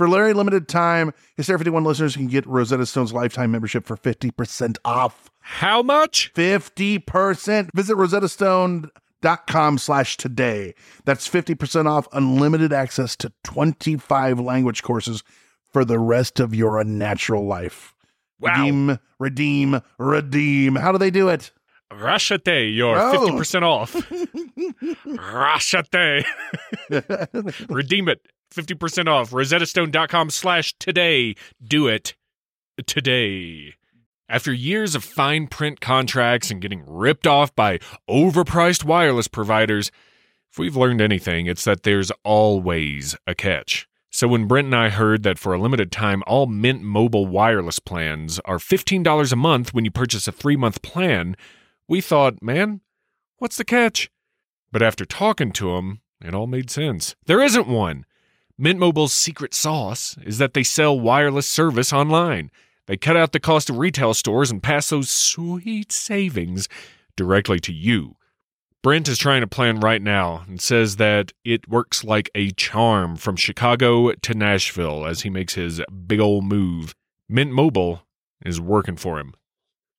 [0.00, 4.78] For very limited time, Hysteria 51 listeners can get Rosetta Stone's lifetime membership for 50%
[4.82, 5.30] off.
[5.40, 6.32] How much?
[6.32, 7.68] 50%.
[7.74, 10.74] Visit rosettastone.com slash today.
[11.04, 15.22] That's 50% off unlimited access to 25 language courses
[15.70, 17.94] for the rest of your unnatural life.
[18.40, 18.52] Wow.
[18.56, 20.76] Redeem, redeem, redeem.
[20.76, 21.50] How do they do it?
[21.92, 23.28] Rashate, you're Oh.
[23.28, 23.92] 50% off.
[25.04, 26.24] Rashate.
[27.68, 28.26] Redeem it.
[28.50, 29.30] 50% off.
[29.30, 31.34] RosettaStone.com slash today.
[31.62, 32.14] Do it
[32.86, 33.74] today.
[34.28, 39.90] After years of fine print contracts and getting ripped off by overpriced wireless providers,
[40.52, 43.88] if we've learned anything, it's that there's always a catch.
[44.12, 47.78] So when Brent and I heard that for a limited time, all Mint Mobile wireless
[47.78, 51.36] plans are $15 a month when you purchase a three month plan,
[51.88, 52.80] we thought, man,
[53.38, 54.10] what's the catch?
[54.72, 57.14] But after talking to him, it all made sense.
[57.26, 58.04] There isn't one.
[58.62, 62.50] Mint Mobile's secret sauce is that they sell wireless service online.
[62.84, 66.68] They cut out the cost of retail stores and pass those sweet savings
[67.16, 68.16] directly to you.
[68.82, 73.16] Brent is trying to plan right now and says that it works like a charm
[73.16, 76.94] from Chicago to Nashville as he makes his big ol' move.
[77.30, 78.02] Mint Mobile
[78.44, 79.32] is working for him.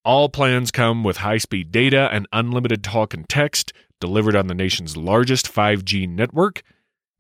[0.06, 4.54] All plans come with high speed data and unlimited talk and text delivered on the
[4.54, 6.62] nation's largest 5G network.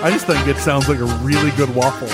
[0.00, 2.06] I just think it sounds like a really good waffle.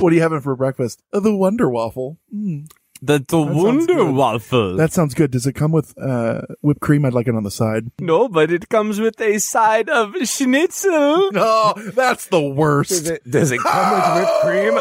[0.00, 1.02] What are you having for breakfast?
[1.12, 2.18] Uh, the Wonder Waffle.
[2.34, 2.72] Mm.
[3.02, 4.76] The, the Wonder Waffle.
[4.76, 5.30] That sounds good.
[5.30, 7.04] Does it come with uh, whipped cream?
[7.04, 7.90] I'd like it on the side.
[8.00, 11.32] No, but it comes with a side of schnitzel.
[11.32, 12.90] No, that's the worst.
[12.90, 14.72] Does it, does it come with whipped cream?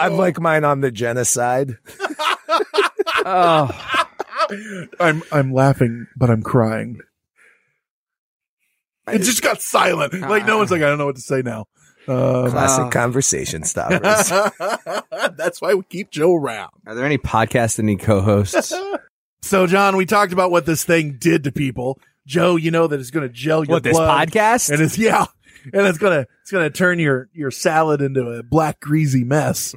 [0.00, 1.78] I'd like mine on the genocide.
[3.24, 3.70] oh.
[4.98, 7.00] I'm I'm laughing, but I'm crying.
[9.08, 10.12] It just got silent.
[10.20, 11.66] Like no one's like, I don't know what to say now.
[12.08, 14.28] Um, Classic conversation stoppers.
[15.36, 16.70] That's why we keep Joe around.
[16.86, 18.72] Are there any podcast any co-hosts?
[19.42, 22.00] So, John, we talked about what this thing did to people.
[22.26, 24.70] Joe, you know that it's going to gel your What, this podcast?
[24.72, 25.26] and it's yeah,
[25.72, 29.72] and it's gonna it's gonna turn your your salad into a black greasy mess.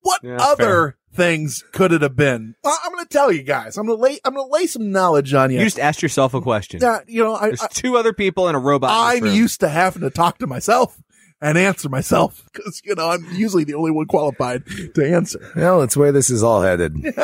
[0.00, 2.54] What Yeah, other things could it have been?
[2.62, 3.76] Well, I'm going to tell you guys.
[3.76, 5.58] I'm going to lay I'm going to lay some knowledge on you.
[5.58, 6.80] You just asked yourself a question.
[6.82, 8.90] Yeah, you know, I, There's I, two other people and a robot.
[8.92, 11.00] I'm used to having to talk to myself
[11.40, 15.52] and answer myself because you know I'm usually the only one qualified to answer.
[15.56, 16.94] well, it's where this is all headed.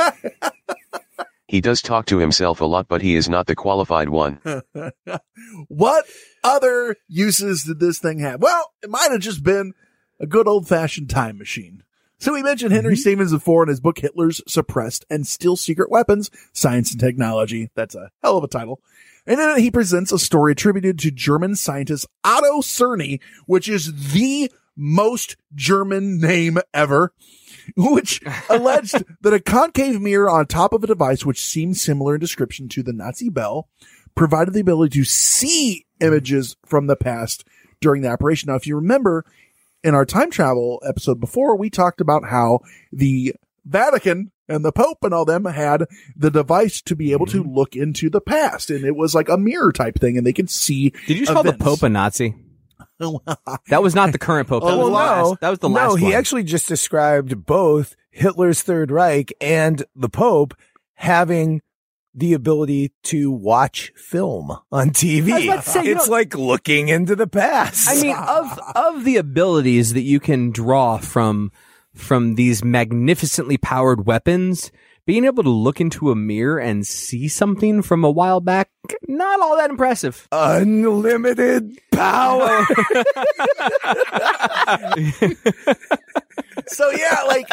[1.51, 4.41] He does talk to himself a lot, but he is not the qualified one.
[5.67, 6.07] what
[6.45, 8.41] other uses did this thing have?
[8.41, 9.73] Well, it might have just been
[10.21, 11.83] a good old fashioned time machine.
[12.21, 13.01] So we mentioned Henry mm-hmm.
[13.01, 17.71] Stevens before in his book Hitler's Suppressed and Still Secret Weapons, Science and Technology.
[17.75, 18.83] That's a hell of a title.
[19.27, 24.53] And then he presents a story attributed to German scientist Otto Cerny, which is the
[24.77, 27.15] most German name ever,
[27.77, 32.21] which alleged that a concave mirror on top of a device which seemed similar in
[32.21, 33.67] description to the Nazi bell
[34.15, 37.45] provided the ability to see images from the past
[37.81, 38.49] during the operation.
[38.49, 39.25] Now, if you remember
[39.83, 42.61] in our time travel episode before, we talked about how
[42.93, 47.43] the Vatican and the Pope and all them had the device to be able to
[47.43, 47.55] mm-hmm.
[47.55, 48.71] look into the past.
[48.71, 50.91] And it was like a mirror type thing and they could see.
[51.07, 51.53] Did you just call the.
[51.53, 52.35] Pope a Nazi?
[53.69, 54.63] That was not the current Pope.
[54.63, 54.97] That Oh, was the no.
[54.97, 55.41] last.
[55.41, 56.15] That was the no, last he one.
[56.15, 60.55] actually just described both Hitler's Third Reich and the Pope
[60.95, 61.63] having
[62.15, 65.63] the ability to watch film on TV.
[65.63, 67.89] Say, it's know- like looking into the past.
[67.89, 71.51] I mean, of of the abilities that you can draw from
[71.95, 74.71] from these magnificently powered weapons,
[75.07, 78.71] being able to look into a mirror and see something from a while back,
[79.09, 80.29] not all that impressive.
[80.31, 82.67] unlimited power.
[86.67, 87.49] so yeah, like,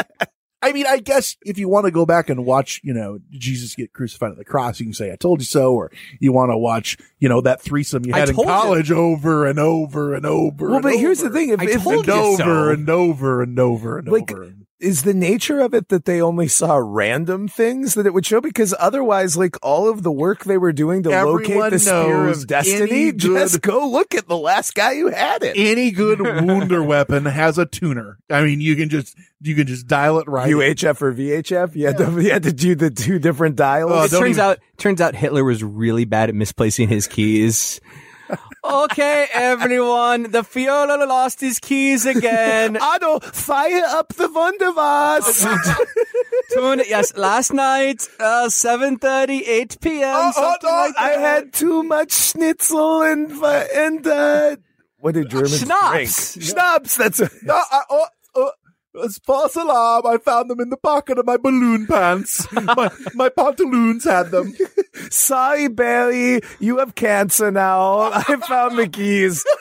[0.67, 3.75] I mean, I guess if you want to go back and watch, you know, Jesus
[3.75, 6.51] get crucified at the cross, you can say, I told you so, or you want
[6.51, 8.53] to watch, you know, that threesome you had in told you.
[8.53, 10.67] college over and over and over.
[10.67, 12.69] well, and but here's the thing: if, I if told and you over so.
[12.69, 14.53] and over and over and Like, over.
[14.79, 18.39] Is the nature of it that they only saw random things that it would show?
[18.41, 22.23] Because otherwise, like all of the work they were doing to locate Everyone the spear
[22.25, 25.53] knows of destiny, any just go look at the last guy who had it.
[25.57, 28.19] Any good Wunder weapon has a tuner.
[28.29, 30.49] I mean, you can just you can just dial it right.
[30.51, 31.75] UHF or VHF?
[31.75, 33.91] You had to you had to do the two different dials.
[33.91, 37.81] Oh, it turns even- out turns out Hitler was really bad at misplacing his keys.
[38.63, 42.77] Okay, everyone, the Führer lost his keys again.
[42.81, 45.77] Otto, fire up the Wunderwaffe.
[46.53, 50.13] Tune, yes, last night, uh, 7.30, 8 p.m.
[50.15, 54.55] Oh, something like I had too much schnitzel and and uh,
[54.99, 56.33] what did Germans Schnapps.
[56.33, 56.47] drink?
[56.49, 56.95] Schnapps.
[56.97, 58.51] That's a, No, I, oh, oh,
[59.03, 60.05] it's false alarm.
[60.05, 62.47] I found them in the pocket of my balloon pants.
[62.51, 64.53] my, my pantaloons had them.
[65.09, 66.41] sorry, Barry.
[66.59, 68.11] You have cancer now.
[68.11, 69.45] I found the keys.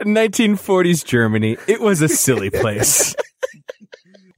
[0.00, 1.56] 1940s Germany.
[1.66, 3.14] It was a silly place.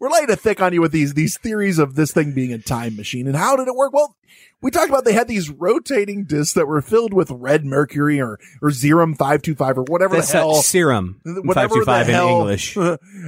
[0.04, 2.58] We're laying it thick on you with these these theories of this thing being a
[2.58, 3.26] time machine.
[3.26, 3.94] And how did it work?
[3.94, 4.14] Well,
[4.60, 8.38] we talked about they had these rotating discs that were filled with red mercury or
[8.60, 10.54] or Xerum five two five or whatever That's the hell.
[10.56, 11.22] serum.
[11.24, 12.76] whatever 525 the in English.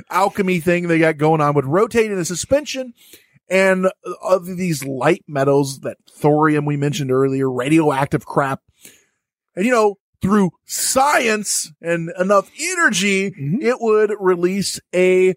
[0.10, 2.92] alchemy thing they got going on would rotate in a suspension
[3.48, 3.86] and
[4.22, 8.60] uh, these light metals, that thorium we mentioned earlier, radioactive crap.
[9.54, 13.62] And you know, through science and enough energy, Mm-hmm.
[13.62, 15.36] it would release a,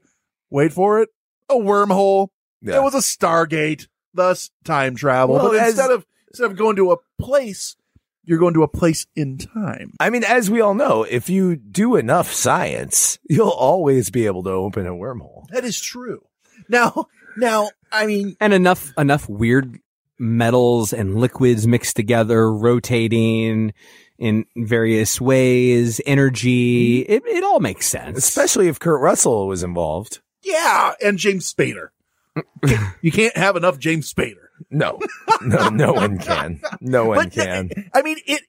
[0.50, 1.10] wait for it,
[1.50, 2.30] a wormhole.
[2.62, 5.36] It was a Stargate, thus time travel.
[5.36, 7.76] Well, but as- instead of, instead of going to a place,
[8.24, 9.94] you're going to a place in time.
[10.00, 14.44] I mean, as we all know, if you do enough science, you'll always be able
[14.44, 15.48] to open a wormhole.
[15.50, 16.26] That is true.
[16.68, 19.80] Now, now, I mean, and enough enough weird
[20.20, 23.74] metals and liquids mixed together, rotating
[24.20, 27.04] in various ways, energy.
[27.04, 27.14] Mm-hmm.
[27.14, 28.18] It, it all makes sense.
[28.18, 30.20] Especially if Kurt Russell was involved.
[30.44, 31.90] Yeah, and James Spader.
[33.02, 34.48] you can't have enough James Spader.
[34.70, 35.00] No,
[35.42, 36.62] no, no one can.
[36.82, 37.90] No one But, can.
[37.94, 38.42] I mean, it,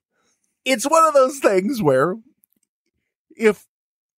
[0.64, 2.16] it's one of those things where
[3.36, 3.64] if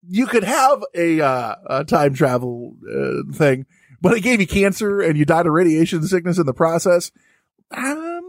[0.09, 3.66] you could have a, uh, a time travel uh, thing,
[4.01, 7.12] but it gave you cancer and you died of radiation sickness in the process,
[7.70, 8.20] um,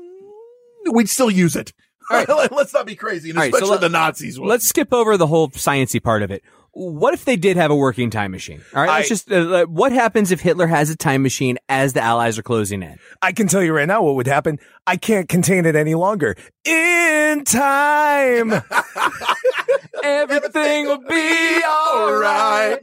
[0.92, 1.74] we'd still use it.
[2.12, 2.52] All right.
[2.52, 4.40] Let's not be crazy, and All right, so especially let- the Nazis.
[4.40, 4.48] Would.
[4.48, 6.44] Let's skip over the whole sciency part of it.
[6.76, 8.62] What if they did have a working time machine?
[8.76, 9.32] All right, let's I- just.
[9.32, 12.98] Uh, what happens if Hitler has a time machine as the Allies are closing in?
[13.22, 14.60] I can tell you right now what would happen.
[14.88, 16.36] I can't contain it any longer.
[16.66, 18.54] In time.
[20.04, 22.80] Everything will be all right.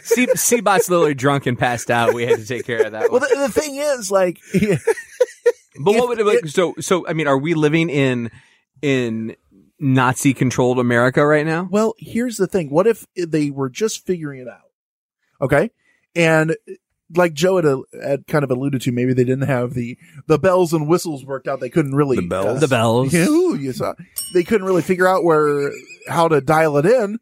[0.00, 2.14] C- Seabot's literally drunk and passed out.
[2.14, 3.10] We had to take care of that.
[3.10, 3.28] well, One.
[3.30, 4.38] the, the thing is, like,
[5.80, 7.06] But what would it, like, so so?
[7.08, 8.30] I mean, are we living in
[8.80, 9.34] in
[9.84, 11.68] Nazi controlled America right now?
[11.70, 12.70] Well, here's the thing.
[12.70, 14.70] What if they were just figuring it out?
[15.42, 15.70] Okay.
[16.16, 16.56] And
[17.14, 20.38] like Joe had, uh, had kind of alluded to, maybe they didn't have the, the
[20.38, 21.60] bells and whistles worked out.
[21.60, 22.60] They couldn't really, The bells?
[22.60, 23.12] The bells.
[23.12, 23.92] Yeah, ooh, you saw,
[24.32, 25.70] they couldn't really figure out where,
[26.08, 27.18] how to dial it in.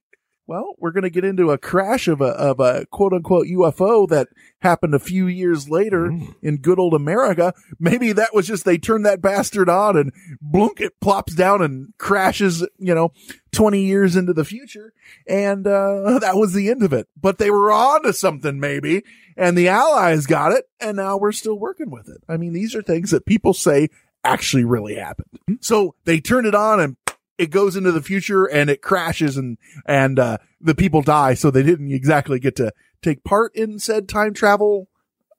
[0.46, 4.08] Well, we're going to get into a crash of a, of a quote unquote UFO
[4.08, 4.28] that
[4.60, 6.34] happened a few years later Mm.
[6.42, 7.54] in good old America.
[7.78, 11.94] Maybe that was just they turned that bastard on and blunk, it plops down and
[11.98, 13.12] crashes, you know,
[13.52, 14.92] 20 years into the future.
[15.28, 17.06] And, uh, that was the end of it.
[17.18, 19.02] But they were on to something maybe
[19.36, 22.22] and the allies got it and now we're still working with it.
[22.28, 23.88] I mean, these are things that people say
[24.24, 25.28] actually really happened.
[25.60, 26.96] So they turned it on and
[27.42, 31.34] it goes into the future and it crashes and, and, uh, the people die.
[31.34, 32.72] So they didn't exactly get to
[33.02, 34.88] take part in said time travel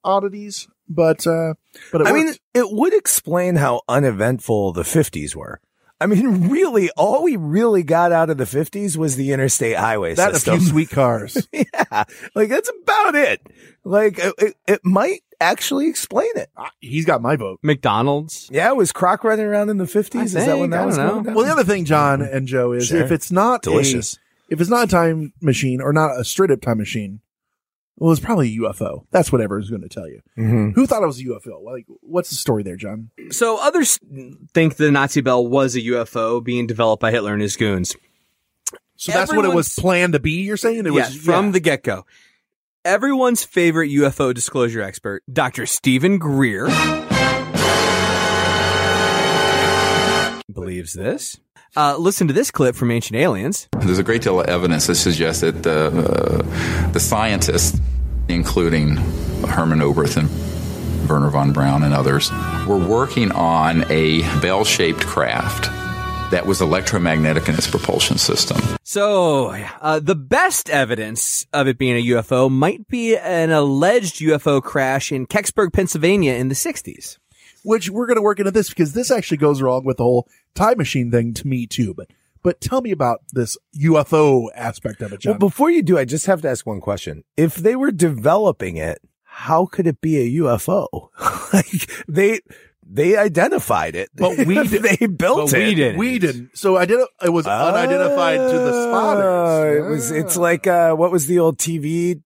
[0.04, 1.54] oddities, but, uh,
[1.90, 5.60] but it I mean, it would explain how uneventful the 50s were.
[6.00, 10.14] I mean, really, all we really got out of the 50s was the interstate highway
[10.14, 11.48] that and a few sweet cars.
[11.52, 12.04] yeah.
[12.34, 13.40] Like, that's about it.
[13.84, 16.50] Like, it, it might actually explain it.
[16.80, 17.60] He's got my vote.
[17.62, 18.48] McDonald's.
[18.52, 20.24] Yeah, was Kroc running around in the 50s?
[20.24, 21.10] Is that when think, I that was know.
[21.10, 21.34] going down?
[21.34, 23.00] Well, the other thing, John and Joe, is Sure.
[23.00, 24.14] if it's not Delicious.
[24.14, 27.20] a, if it's not a time machine or not a straight up time machine,
[27.96, 29.06] well, it's probably a UFO.
[29.12, 30.20] That's what everyone's going to tell you.
[30.36, 30.74] Mhm.
[30.74, 31.62] Who thought it was a UFO?
[31.62, 33.10] Like, what's the story there, John?
[33.30, 34.00] So others
[34.52, 37.94] think the Nazi bell was a UFO being developed by Hitler and his goons.
[38.96, 40.42] So that's what it was planned to be.
[40.42, 41.50] You're saying it yeah, was from yeah.
[41.52, 42.04] the get go.
[42.86, 45.64] Everyone's favorite UFO disclosure expert, Dr.
[45.64, 46.66] Stephen Greer,
[50.52, 51.40] believes this.
[51.74, 53.68] Uh, listen to this clip from Ancient Aliens.
[53.80, 57.80] There's a great deal of evidence that suggests that the, uh, the scientists,
[58.28, 58.96] including
[59.48, 60.28] Hermann Oberth and
[61.08, 62.30] Wernher von Braun and others,
[62.68, 65.70] were working on a bell shaped craft
[66.34, 68.60] that was electromagnetic in its propulsion system.
[68.82, 74.60] So, uh, the best evidence of it being a UFO might be an alleged UFO
[74.60, 77.18] crash in Kecksburg, Pennsylvania in the 60s.
[77.62, 80.28] which we're going to work into this because this actually goes wrong with the whole
[80.54, 81.94] time machine thing to me too.
[81.94, 82.10] But
[82.42, 85.34] but tell me about this UFO aspect of it, John.
[85.34, 87.24] Well, before you do, I just have to ask one question.
[87.36, 91.08] If they were developing it, how could it be a UFO?
[91.54, 92.40] like they
[92.86, 95.66] they identified it, But we did- they built but it.
[95.66, 95.98] we didn't.
[95.98, 96.56] we didn't.
[96.58, 97.00] So I did.
[97.22, 99.76] It was unidentified to the Oh, spotters.
[99.76, 100.10] It was.
[100.10, 102.22] It's like uh, what was the old TV?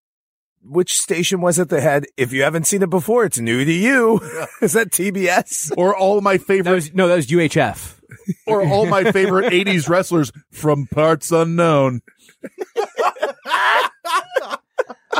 [0.62, 2.06] Which station was it that had?
[2.16, 4.20] If you haven't seen it before, it's new to you.
[4.60, 5.72] Is that TBS?
[5.78, 7.94] or all my That favorite, was, no, that was UHF.
[8.46, 12.02] or all my favorite '80s wrestlers from parts unknown.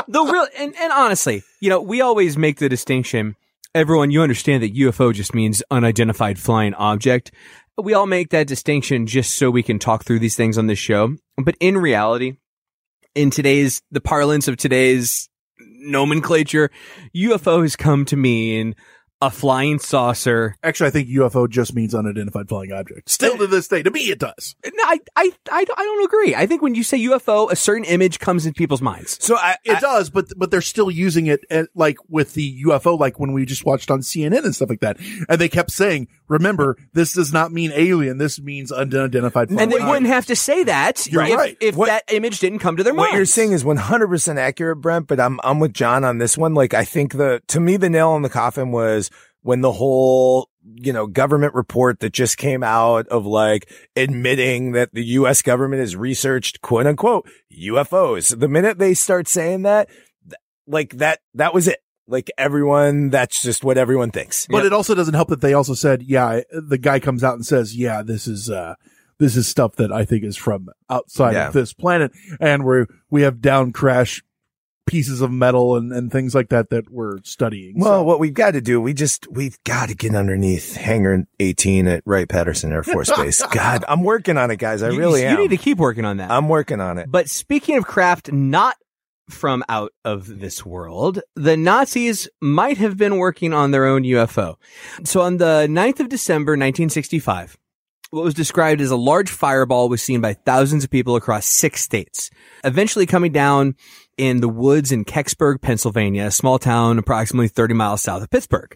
[0.07, 3.35] the real and, and honestly, you know, we always make the distinction.
[3.75, 7.31] Everyone, you understand that UFO just means unidentified flying object.
[7.77, 10.79] We all make that distinction just so we can talk through these things on this
[10.79, 11.15] show.
[11.37, 12.37] But in reality,
[13.13, 16.71] in today's the parlance of today's nomenclature,
[17.15, 18.73] UFO has come to mean
[19.21, 20.55] a flying saucer.
[20.63, 23.09] Actually, I think UFO just means unidentified flying object.
[23.09, 24.55] Still to this day, to me, it does.
[24.65, 26.35] No, I, I, I, don't- I don't agree.
[26.35, 29.17] I think when you say UFO, a certain image comes in people's minds.
[29.23, 32.97] So I, It does, but but they're still using it at, like with the UFO,
[32.97, 34.97] like when we just watched on CNN and stuff like that,
[35.27, 38.17] and they kept saying, "Remember, this does not mean alien.
[38.17, 41.57] This means unidentified." and they wouldn't have to say that You're if, right.
[41.59, 43.09] if that image didn't come to their mind.
[43.09, 46.53] what you're saying is 100% accurate, Brent, but I'm, I'm with John on this one.
[46.53, 49.09] Like, I think the, to me, the nail in the coffin was
[49.41, 54.93] when the whole, you know, government report that just came out of like admitting that
[54.93, 55.41] the U.S.
[55.41, 58.37] government has researched quote unquote UFOs.
[58.37, 59.89] The minute they start saying that,
[60.67, 61.79] like that, that was it.
[62.09, 64.47] Like everyone, that's just what everyone thinks.
[64.49, 67.45] But it also doesn't help that they also said, yeah, the guy comes out and
[67.45, 68.75] says, yeah, this is, uh,
[69.19, 71.47] this is stuff that I think is from outside Yeah.
[71.47, 72.11] of this planet.
[72.39, 74.23] And we're, we have down crash
[74.85, 77.79] pieces of metal and, and things like that that we're studying.
[77.79, 81.87] Well, what we've got to do, we just, we've got to get underneath hangar 18
[81.87, 83.43] at Wright Patterson Air Force Base.
[83.51, 84.81] God, I'm working on it, guys.
[84.81, 85.35] I You- really you am.
[85.37, 86.31] You need to keep working on that.
[86.31, 87.11] I'm working on it.
[87.11, 88.77] But speaking of craft not
[89.29, 94.55] from out of this world, the Nazis might have been working on their own UFO.
[95.03, 97.57] So on the 9th of December, 1965,
[98.11, 101.81] what was described as a large fireball was seen by thousands of people across six
[101.81, 102.29] states,
[102.63, 103.75] eventually coming down
[104.17, 108.75] in the woods in Kecksburg, Pennsylvania, a small town approximately 30 miles south of Pittsburgh.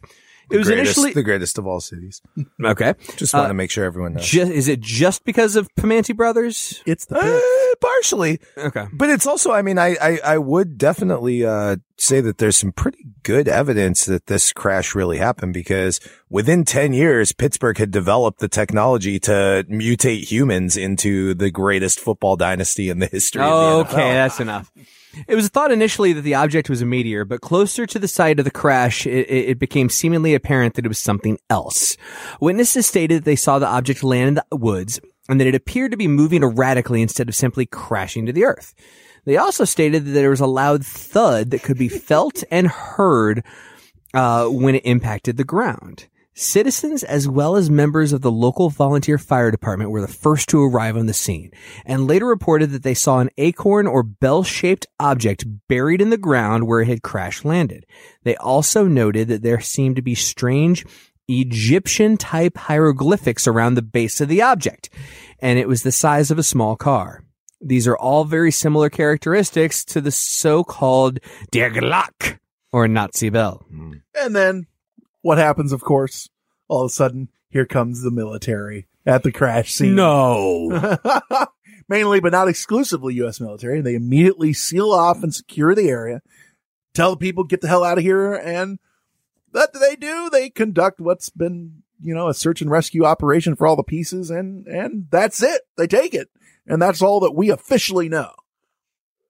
[0.52, 2.22] It was greatest, initially the greatest of all cities.
[2.64, 2.94] okay.
[3.16, 4.34] Just want Uh, to make sure everyone knows.
[4.34, 6.82] Is it just because of Primanti Brothers?
[6.86, 8.40] It's the Uh, partially.
[8.58, 8.86] Okay.
[8.94, 12.72] But it's also, I mean, I, I, I would definitely, uh, say that there's some
[12.74, 18.40] pretty good evidence that this crash really happened because within 10 years, Pittsburgh had developed
[18.40, 23.94] the technology to mutate humans into the greatest football dynasty in the history of the
[23.96, 24.72] Okay, that's enough.
[25.28, 28.40] It was thought initially that the object was a meteor, but closer to the site
[28.40, 31.98] of the crash, it, it became seemingly apparent that it was something else.
[32.40, 35.00] Witnesses stated that they saw the object land in the woods
[35.30, 38.74] and that it appeared to be moving erratically instead of simply crashing to the earth.
[39.26, 43.44] They also stated that there was a loud thud that could be felt and heard
[44.14, 46.08] uh, when it impacted the ground.
[46.36, 50.64] Citizens as well as members of the local volunteer fire department were the first to
[50.64, 51.52] arrive on the scene
[51.86, 56.66] and later reported that they saw an acorn or bell-shaped object buried in the ground
[56.66, 57.86] where it had crash landed.
[58.24, 60.86] They also noted that there seemed to be strange
[61.28, 64.90] Egyptian type hieroglyphics around the base of the object
[65.38, 67.24] and it was the size of a small car.
[67.62, 71.20] These are all very similar characteristics to the so-called
[71.52, 72.40] Der Glock
[72.72, 73.64] or Nazi bell.
[73.70, 73.94] Hmm.
[74.16, 74.66] And then
[75.24, 76.30] what happens, of course?
[76.68, 79.96] All of a sudden, here comes the military at the crash scene.
[79.96, 81.00] No.
[81.90, 83.40] Mainly, but not exclusively U.S.
[83.40, 83.82] military.
[83.82, 86.22] They immediately seal off and secure the area,
[86.94, 88.34] tell the people, get the hell out of here.
[88.34, 88.80] And
[89.52, 90.30] what do they do?
[90.30, 94.30] They conduct what's been, you know, a search and rescue operation for all the pieces.
[94.30, 95.62] And, and that's it.
[95.78, 96.30] They take it.
[96.66, 98.32] And that's all that we officially know.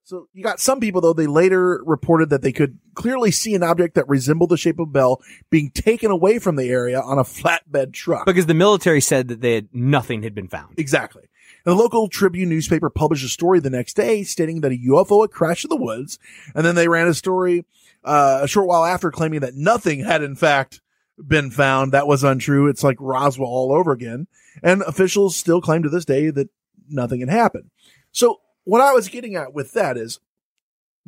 [0.04, 3.62] So you got some people though, they later reported that they could clearly see an
[3.62, 7.18] object that resembled the shape of a bell being taken away from the area on
[7.18, 8.26] a flatbed truck.
[8.26, 10.78] Because the military said that they had nothing had been found.
[10.78, 11.22] Exactly.
[11.64, 15.22] And the local Tribune newspaper published a story the next day stating that a UFO
[15.22, 16.18] had crashed in the woods.
[16.54, 17.64] And then they ran a story,
[18.04, 20.82] uh, a short while after claiming that nothing had in fact
[21.16, 21.92] been found.
[21.92, 22.68] That was untrue.
[22.68, 24.26] It's like Roswell all over again.
[24.62, 26.50] And officials still claim to this day that
[26.90, 27.70] nothing had happened.
[28.12, 30.20] So what I was getting at with that is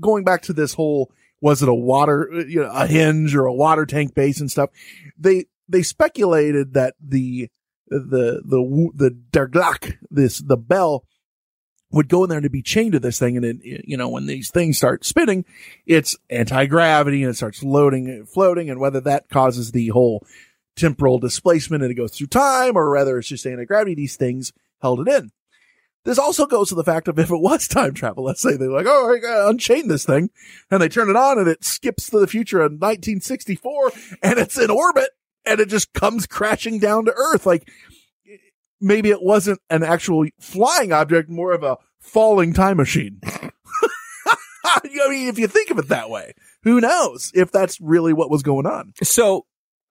[0.01, 3.55] going back to this whole, was it a water, you know, a henge or a
[3.55, 4.71] water tank base and stuff?
[5.19, 7.49] They, they speculated that the,
[7.89, 9.49] the, the, the Der
[10.11, 11.05] this, the bell
[11.93, 13.37] would go in there to be chained to this thing.
[13.37, 15.45] And it, you know, when these things start spinning,
[15.87, 18.71] it's anti-gravity and it starts loading floating.
[18.71, 20.27] And whether that causes the whole
[20.75, 25.07] temporal displacement and it goes through time or whether it's just anti-gravity, these things held
[25.07, 25.31] it in.
[26.07, 28.71] This also goes to the fact of if it was time travel, let's say they're
[28.71, 30.31] like, oh, I gotta unchain this thing
[30.71, 33.91] and they turn it on and it skips to the future in 1964
[34.23, 35.11] and it's in orbit
[35.45, 37.45] and it just comes crashing down to earth.
[37.45, 37.69] Like
[38.81, 43.21] maybe it wasn't an actual flying object, more of a falling time machine.
[44.65, 48.31] I mean, if you think of it that way, who knows if that's really what
[48.31, 48.93] was going on?
[49.03, 49.47] So,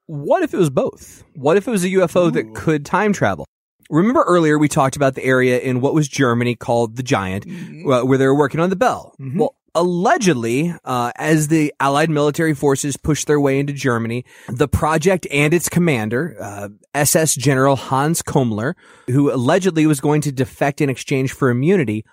[0.06, 1.26] what if it was both?
[1.34, 3.46] What if it was a UFO that could time travel?
[3.90, 8.02] Remember earlier we talked about the area in what was Germany called the Giant, uh,
[8.02, 9.14] where they were working on the Bell.
[9.38, 15.28] Well, allegedly, uh, as the Allied military forces pushed their way into Germany, the project
[15.32, 18.74] and its commander, uh, SS General Hans Kammler,
[19.08, 22.06] who allegedly was going to defect in exchange for immunity,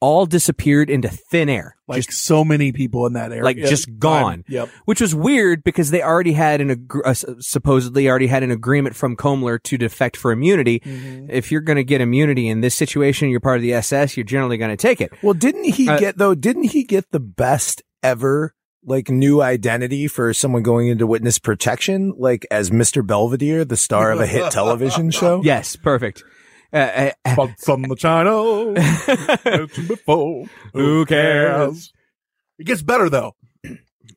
[0.00, 1.76] all disappeared into thin air.
[1.86, 3.44] Like so many people in that area.
[3.44, 4.44] like just gone.
[4.48, 4.68] Yep.
[4.86, 8.94] Which was weird because they already had an ag- uh, supposedly already had an agreement
[8.96, 10.80] from Kammler to defect for immunity.
[10.80, 11.30] Mm-hmm.
[11.30, 14.16] If you're going to get immunity in this situation, you're part of the SS.
[14.16, 15.12] You're generally going to take it.
[15.22, 16.34] Well, didn't he Uh, get though?
[16.34, 22.14] Didn't he get the best ever like new identity for someone going into witness protection,
[22.16, 23.06] like as Mr.
[23.06, 25.42] Belvedere, the star of a hit television show?
[25.44, 26.22] Yes, perfect.
[26.72, 28.72] Uh, uh, Bugs on the channel.
[28.72, 30.46] Mentioned before.
[30.72, 31.92] Who cares?
[32.58, 33.34] It gets better though.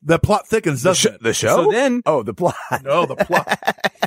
[0.06, 1.24] The plot thickens, The, doesn't sh- it?
[1.24, 1.64] the show.
[1.66, 2.56] So then, oh, the plot.
[2.84, 3.58] No, the plot.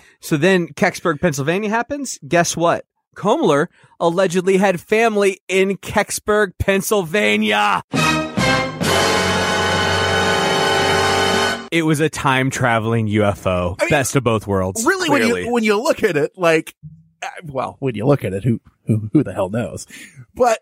[0.20, 2.18] so then Kecksburg, Pennsylvania happens.
[2.26, 2.84] Guess what?
[3.16, 3.68] Kammler
[3.98, 7.82] allegedly had family in Kecksburg, Pennsylvania.
[11.72, 13.76] It was a time traveling UFO.
[13.90, 14.84] Best of both worlds.
[14.86, 16.74] really, when you when you look at it, like,
[17.44, 19.86] well, when you look at it, who who who the hell knows?
[20.34, 20.60] But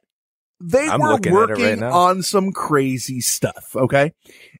[0.60, 3.74] they I'm were it right working on some crazy stuff.
[3.76, 4.12] Okay,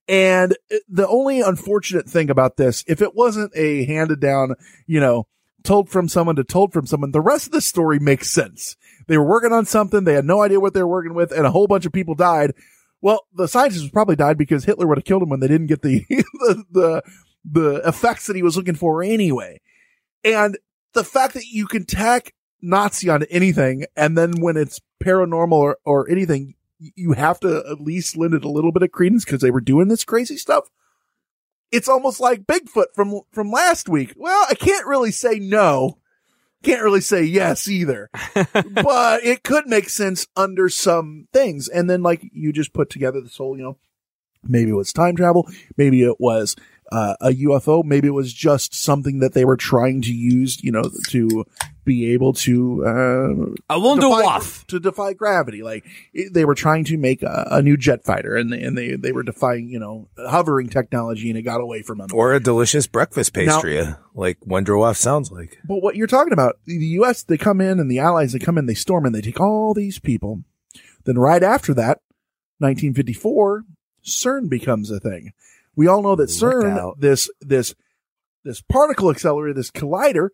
[0.09, 4.55] and uh, the only unfortunate thing about this, if it wasn't a handed down,
[4.87, 5.27] you know,
[5.63, 8.77] told from someone to told from someone, the rest of the story makes sense.
[9.07, 11.47] They were working on something, they had no idea what they were working with, and
[11.47, 12.53] a whole bunch of people died.
[13.01, 15.83] Well, the scientists probably died because Hitler would have killed them when they didn't get
[15.83, 17.03] the the the,
[17.45, 19.61] the effects that he was looking for anyway.
[20.23, 20.57] And
[20.95, 25.79] the fact that you can tack Nazi on anything, and then when it's paranormal or,
[25.85, 29.41] or anything, you have to at least lend it a little bit of credence because
[29.41, 30.69] they were doing this crazy stuff.
[31.71, 34.15] It's almost like Bigfoot from from last week.
[34.17, 35.99] Well, I can't really say no.
[36.63, 38.11] Can't really say yes either.
[38.45, 41.69] but it could make sense under some things.
[41.69, 43.79] And then like you just put together this whole, you know,
[44.43, 46.57] maybe it was time travel, maybe it was
[46.95, 50.71] uh, a UFO, maybe it was just something that they were trying to use, you
[50.71, 51.45] know, to
[51.85, 54.65] be able to uh, I wonder defy, what.
[54.69, 55.63] to defy gravity.
[55.63, 58.79] Like it- they were trying to make a, a new jet fighter, and they, and
[58.79, 62.09] they they were defying, you know, hovering technology, and it got away from them.
[62.15, 65.59] Or a delicious breakfast pastry, uh, like Wonder Waff sounds like.
[65.67, 67.23] But what you're talking about, the U.S.
[67.23, 69.75] they come in and the Allies they come in, they storm and they take all
[69.75, 70.43] these people.
[71.05, 72.01] Then right after that,
[72.59, 73.65] 1954,
[74.05, 75.33] CERN becomes a thing.
[75.77, 77.75] We all know that CERN, this this
[78.45, 80.29] this particle accelerator, this collider,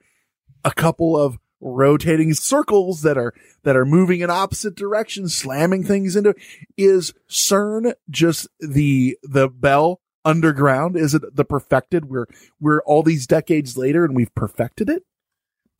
[0.64, 3.32] a couple of rotating circles that are
[3.64, 6.34] that are moving in opposite directions, slamming things into.
[6.76, 10.96] Is CERN just the the bell underground?
[10.96, 12.06] Is it the perfected?
[12.06, 12.26] We're
[12.60, 15.04] we're all these decades later and we've perfected it.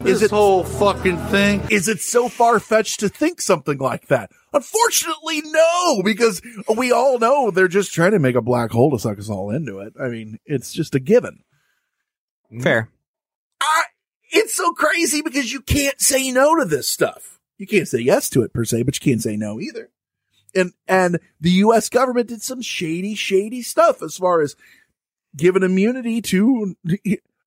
[0.04, 1.62] Is it whole fucking thing?
[1.70, 4.30] Is it so far fetched to think something like that?
[4.54, 6.40] Unfortunately, no, because
[6.74, 9.50] we all know they're just trying to make a black hole to suck us all
[9.50, 9.92] into it.
[10.00, 11.44] I mean, it's just a given.
[12.50, 12.62] Mm.
[12.62, 12.90] Fair.
[13.60, 13.82] I,
[14.30, 17.38] it's so crazy because you can't say no to this stuff.
[17.58, 19.90] You can't say yes to it per se, but you can't say no either.
[20.54, 21.90] And, and the U.S.
[21.90, 24.56] government did some shady, shady stuff as far as
[25.36, 26.74] giving immunity to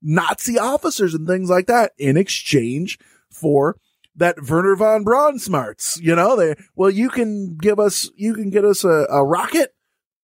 [0.04, 2.99] Nazi officers and things like that in exchange
[3.32, 3.78] for
[4.16, 5.99] that Wernher von Braun smarts.
[6.01, 9.74] You know, they, well, you can give us, you can get us a, a rocket.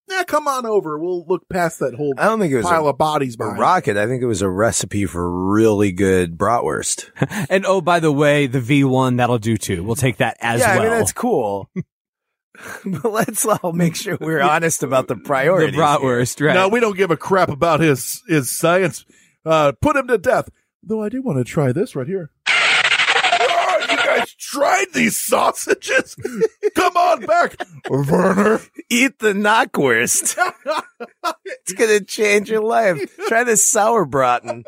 [0.08, 0.98] Yeah, come on over.
[0.98, 3.44] We'll look past that whole I don't think it was pile a, of bodies a
[3.44, 3.96] rocket.
[3.96, 7.10] I think it was a recipe for really good bratwurst.
[7.48, 9.84] And oh, by the way, the V1 that'll do too.
[9.84, 10.80] We'll take that as yeah, well.
[10.80, 11.70] I mean that's cool.
[12.84, 15.74] but let's all make sure we're honest about the the priorities.
[15.74, 15.84] here.
[15.84, 16.54] bratwurst, right?
[16.54, 19.04] No, we don't give a crap about his his science.
[19.44, 20.48] Uh, put him to death.
[20.82, 22.30] Though I do want to try this right here.
[22.48, 26.16] Oh, you guys tried these sausages?
[26.74, 27.56] Come on back,
[27.88, 28.60] Werner.
[28.88, 30.36] Eat the knockwurst.
[31.44, 32.98] it's gonna change your life.
[33.28, 34.64] Try the sauerbraten.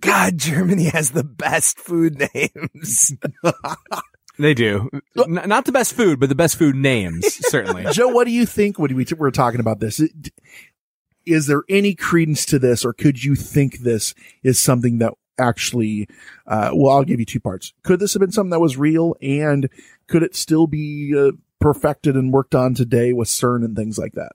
[0.00, 3.12] God, Germany has the best food names.
[4.38, 4.90] They do.
[5.18, 7.86] N- not the best food, but the best food names, certainly.
[7.92, 9.98] Joe, what do you think when we t- were talking about this?
[11.26, 16.08] Is there any credence to this, or could you think this is something that actually?
[16.46, 17.72] Uh, well, I'll give you two parts.
[17.82, 19.68] Could this have been something that was real, and
[20.06, 24.12] could it still be uh, perfected and worked on today with CERN and things like
[24.12, 24.32] that?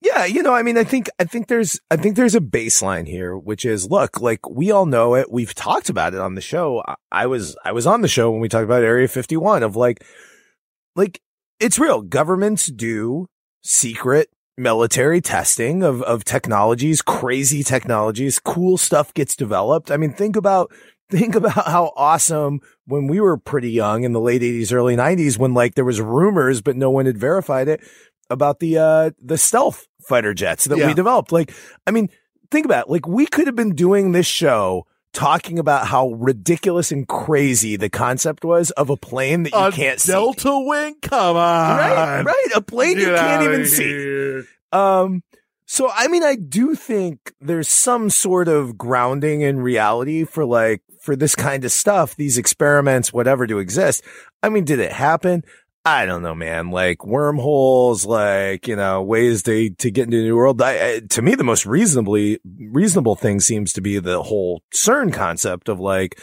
[0.00, 3.08] Yeah, you know, I mean, I think, I think there's, I think there's a baseline
[3.08, 5.30] here, which is, look, like we all know it.
[5.30, 6.84] We've talked about it on the show.
[6.86, 9.74] I, I was, I was on the show when we talked about Area 51 of
[9.74, 10.04] like,
[10.94, 11.20] like
[11.58, 12.02] it's real.
[12.02, 13.28] Governments do
[13.62, 19.90] secret military testing of, of technologies, crazy technologies, cool stuff gets developed.
[19.90, 20.72] I mean, think about,
[21.10, 25.38] think about how awesome when we were pretty young in the late eighties, early nineties,
[25.38, 27.80] when like there was rumors, but no one had verified it
[28.28, 30.88] about the, uh, the stealth fighter jets that Yeah.
[30.88, 31.32] we developed.
[31.32, 31.54] Like,
[31.86, 32.10] I mean,
[32.50, 32.90] think about it.
[32.90, 37.88] Like we could have been doing this show talking about how ridiculous and crazy the
[37.88, 40.12] concept was of a plane that you A can't see.
[40.12, 40.96] Delta wing?
[41.02, 41.76] Come on.
[41.76, 42.46] Right, right.
[42.54, 44.42] A plane you can't even see.
[44.72, 45.22] Um,
[45.66, 50.82] so I mean, I do think there's some sort of grounding in reality for like
[51.00, 54.02] for this kind of stuff, these experiments, whatever, to exist.
[54.42, 55.42] I mean, did it happen?
[55.84, 56.70] I don't know, man.
[56.70, 60.60] Like wormholes, like you know, ways to to get into the new world.
[60.60, 65.12] I, I, to me, the most reasonably reasonable thing seems to be the whole CERN
[65.12, 66.20] concept of like.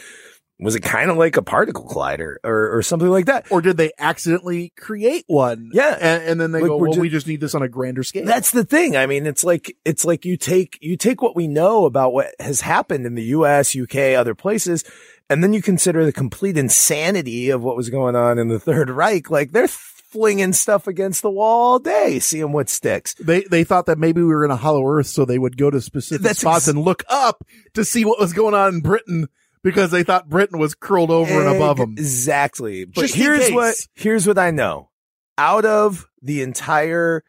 [0.58, 3.44] Was it kind of like a particle collider or, or something like that?
[3.52, 5.68] Or did they accidentally create one?
[5.74, 5.98] Yeah.
[6.00, 8.02] And, and then they Like, go, well, ju- we just need this on a grander
[8.02, 8.24] scale.
[8.24, 8.96] That's the thing.
[8.96, 12.28] I mean, it's like, it's like you take, you take what we know about what
[12.40, 14.82] has happened in the US, UK, other places,
[15.28, 18.90] and then you consider the complete insanity of what was going on in the Third
[18.90, 19.30] Reich.
[19.30, 23.14] Like they're flinging stuff against the wall all day, seeing what sticks.
[23.14, 25.70] They they thought that maybe we were in a hollow earth, so they would go
[25.70, 28.80] to specific That's spots ex- and look up to see what was going on in
[28.80, 29.28] Britain
[29.62, 31.92] because they thought Britain was curled over and above them.
[31.98, 32.84] Exactly.
[32.84, 34.90] But Just here's what, here's what I know.
[35.38, 37.24] Out of the entire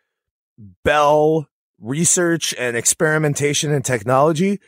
[0.84, 1.48] Bell
[1.80, 4.60] research and experimentation and technology,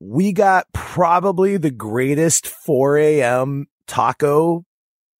[0.00, 3.66] we got probably the greatest 4 a.m.
[3.86, 4.64] taco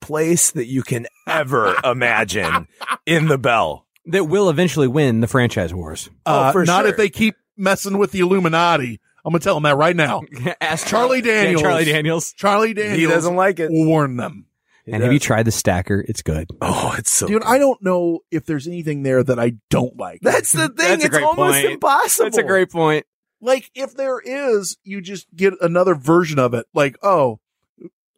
[0.01, 2.69] place that you can ever imagine
[3.07, 3.87] in the Bell.
[4.07, 6.11] That will eventually win the franchise wars.
[6.27, 6.91] Uh, Oh, for not sure.
[6.91, 9.01] if they keep messing with the Illuminati.
[9.25, 10.21] I'm gonna tell them that right now.
[10.61, 11.63] Ask Charlie Daniels.
[11.63, 12.33] Charlie Daniels.
[12.35, 12.99] Charlie Daniels.
[12.99, 13.71] He doesn't like it.
[13.73, 14.45] warn them.
[14.87, 16.05] And have you tried the stacker?
[16.07, 16.47] It's good.
[16.61, 20.21] Oh, it's so Dude, I don't know if there's anything there that I don't like.
[20.21, 20.99] That's the thing.
[20.99, 21.65] That's it's almost point.
[21.73, 22.25] impossible.
[22.27, 23.07] That's a great point.
[23.45, 26.67] Like if there is, you just get another version of it.
[26.75, 27.41] Like, oh,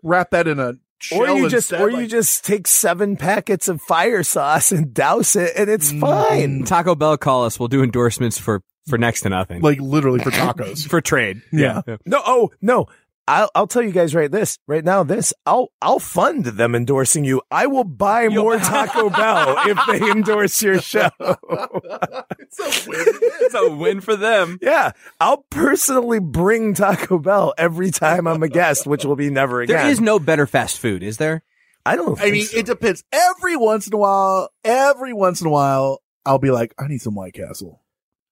[0.03, 3.69] wrap that in a shell or you just, instead, or you just take seven packets
[3.69, 6.01] of fire sauce and douse it, and it's mm.
[6.01, 6.65] fine.
[6.65, 7.59] Taco Bell call us.
[7.59, 9.63] We'll do endorsements for for next to nothing.
[9.63, 10.87] like literally for tacos.
[10.89, 11.43] for trade.
[11.53, 11.83] Yeah.
[12.07, 12.87] No, oh no.
[13.29, 15.03] I'll, I'll tell you guys right this right now.
[15.03, 17.43] This I'll I'll fund them endorsing you.
[17.51, 21.11] I will buy more Taco Bell if they endorse your show.
[21.19, 23.05] it's a win.
[23.41, 24.59] It's a win for them.
[24.67, 29.61] Yeah, I'll personally bring Taco Bell every time I'm a guest, which will be never
[29.61, 29.77] again.
[29.77, 31.45] There is no better fast food, is there?
[31.85, 32.21] I don't.
[32.21, 32.59] I mean, so.
[32.59, 33.05] it depends.
[33.13, 37.01] Every once in a while, every once in a while, I'll be like, I need
[37.01, 37.81] some White Castle.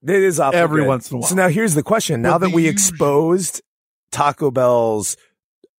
[0.02, 1.28] It is awful Every once in a while.
[1.28, 2.22] So now here's the question.
[2.22, 3.62] Now But that we the exposed
[4.14, 5.16] Taco Bell's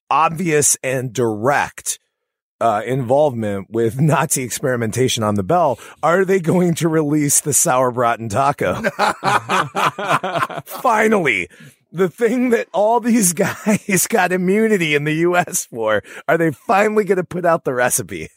[0.10, 2.00] obvious and direct
[2.60, 8.30] uh, involvement with Nazi experimentation on the Bell, are they going to release the sauerbraten
[8.30, 8.82] taco?
[10.66, 11.48] Finally.
[11.94, 15.68] The thing that all these guys got immunity in the U.S.
[15.68, 18.28] for, are they finally going to put out the recipe?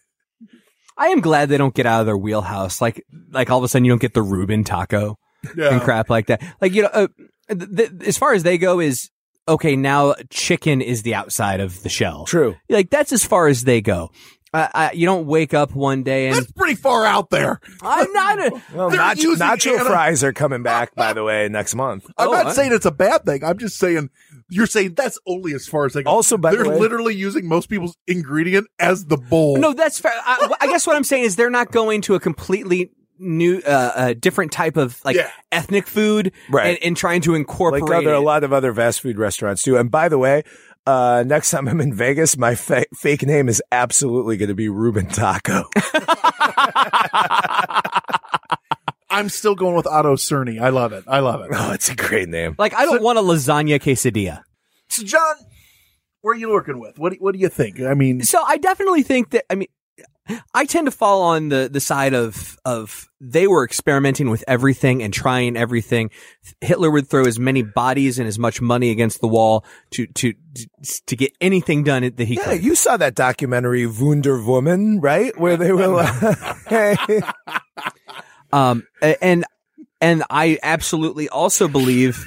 [0.97, 2.81] I am glad they don't get out of their wheelhouse.
[2.81, 5.19] Like, like all of a sudden you don't get the Reuben taco
[5.57, 6.41] and crap like that.
[6.61, 7.09] Like, you know, uh,
[7.49, 9.11] th- th- as far as they go is,
[9.49, 12.25] okay, now chicken is the outside of the shell.
[12.27, 12.57] True.
[12.69, 14.11] Like, that's as far as they go.
[14.55, 17.61] Uh, I, you don't wake up one day and That's pretty far out there.
[17.83, 21.75] I'm not a, Well, nacho, nacho ana- fries are coming back, by the way, next
[21.75, 22.07] month.
[22.17, 23.45] I'm Oh, not I- saying it's a bad thing.
[23.45, 24.09] I'm just saying
[24.49, 26.11] you're saying that's only as far as they go.
[26.11, 29.59] Also, by they're way- literally using most people's ingredient as the bowl.
[29.59, 30.13] No, that's fair.
[30.25, 33.93] I, I guess what I'm saying is they're not going to a completely new, uh,
[33.95, 35.31] uh different type of like Yeah.
[35.53, 36.69] ethnic food, Right.
[36.77, 37.83] And, and trying to incorporate.
[37.85, 38.25] like other, a it.
[38.25, 39.77] lot of other fast food restaurants do.
[39.77, 40.43] And by the way,
[40.87, 44.69] uh, next time I'm in Vegas, my fa- fake name is absolutely going to be
[44.71, 45.65] Ruben Taco.
[49.11, 50.61] I'm still going with Otto Cerny.
[50.61, 51.05] I love it.
[51.07, 51.49] I love it.
[51.53, 52.55] oh, it's a great name.
[52.59, 54.43] Like I don't want a lasagna quesadilla.
[54.89, 55.35] So, John,
[56.21, 56.99] where are you working with?
[56.99, 57.81] What do, what do you think?
[57.81, 59.69] I mean, So I definitely think that I mean
[60.55, 65.03] I tend to fall on the the side of of they were experimenting with everything
[65.03, 66.11] and trying everything.
[66.61, 70.35] Hitler would throw as many bodies and as much money against the wall to to
[71.07, 72.65] to get anything done that he Yeah, could.
[72.65, 75.37] you saw that documentary Wunder Woman, right?
[75.39, 76.97] Where they were like, hey.
[78.53, 78.85] Um
[79.23, 79.45] and
[80.01, 82.25] and I absolutely also believe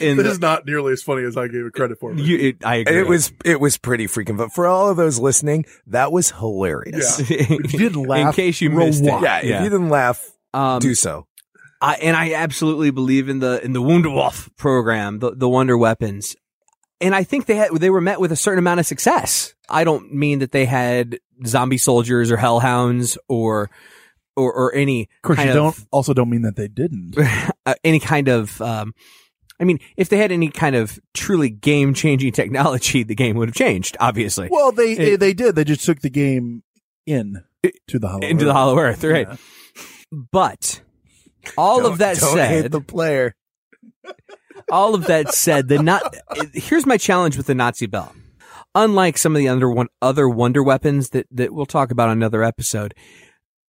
[0.00, 2.12] in this the, is not nearly as funny as I gave it credit for.
[2.14, 3.00] you, it, I agree.
[3.00, 4.36] it was it was pretty freaking.
[4.36, 7.18] But for all of those listening, that was hilarious.
[7.30, 7.36] Yeah.
[7.48, 9.10] If you didn't laugh, in case you missed it.
[9.10, 9.22] one.
[9.22, 11.26] Yeah, if you didn't laugh, Um, do so.
[11.80, 16.34] I, and I absolutely believe in the in the Wunderwaffe program, the the Wonder Weapons,
[17.00, 19.54] and I think they had they were met with a certain amount of success.
[19.68, 23.70] I don't mean that they had zombie soldiers or hellhounds or
[24.36, 25.88] or or any Of course, kind you of, don't.
[25.90, 27.16] Also, don't mean that they didn't.
[27.66, 28.60] uh, any kind of.
[28.62, 28.94] Um,
[29.60, 33.48] I mean, if they had any kind of truly game changing technology, the game would
[33.48, 33.96] have changed.
[34.00, 35.54] Obviously, Well, they It- they, they did.
[35.54, 36.62] They just took the game
[37.06, 37.44] in
[37.88, 38.56] to the hollow into the Earth.
[38.56, 39.28] Hollow Earth, right?
[39.28, 39.36] Yeah.
[40.32, 40.80] But
[41.56, 43.34] all Don't- of that said, hate the player.
[44.70, 46.14] all of that said, the not
[46.52, 48.14] here's my challenge with the Nazi bell.
[48.74, 52.16] Unlike some of the other one other wonder weapons that that we'll talk about on
[52.16, 52.94] another episode,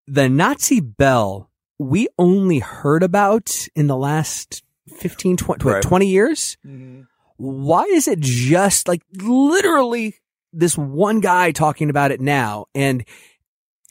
[0.08, 4.64] the Nazi bell we only heard about in the last
[4.98, 5.82] 15 20, Right.
[5.82, 6.58] 20 years.
[6.66, 7.02] Mm-hmm.
[7.38, 10.16] Why is it just like literally
[10.54, 12.66] this one guy talking about it now?
[12.74, 13.04] And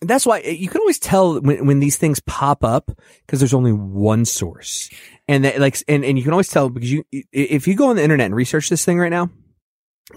[0.01, 2.91] that's why you can always tell when, when these things pop up
[3.27, 4.91] because there's only one source.
[5.29, 7.97] And that like and, and you can always tell because you if you go on
[7.97, 9.31] the internet and research this thing right now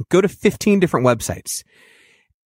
[0.09, 1.63] go to 15 different websites.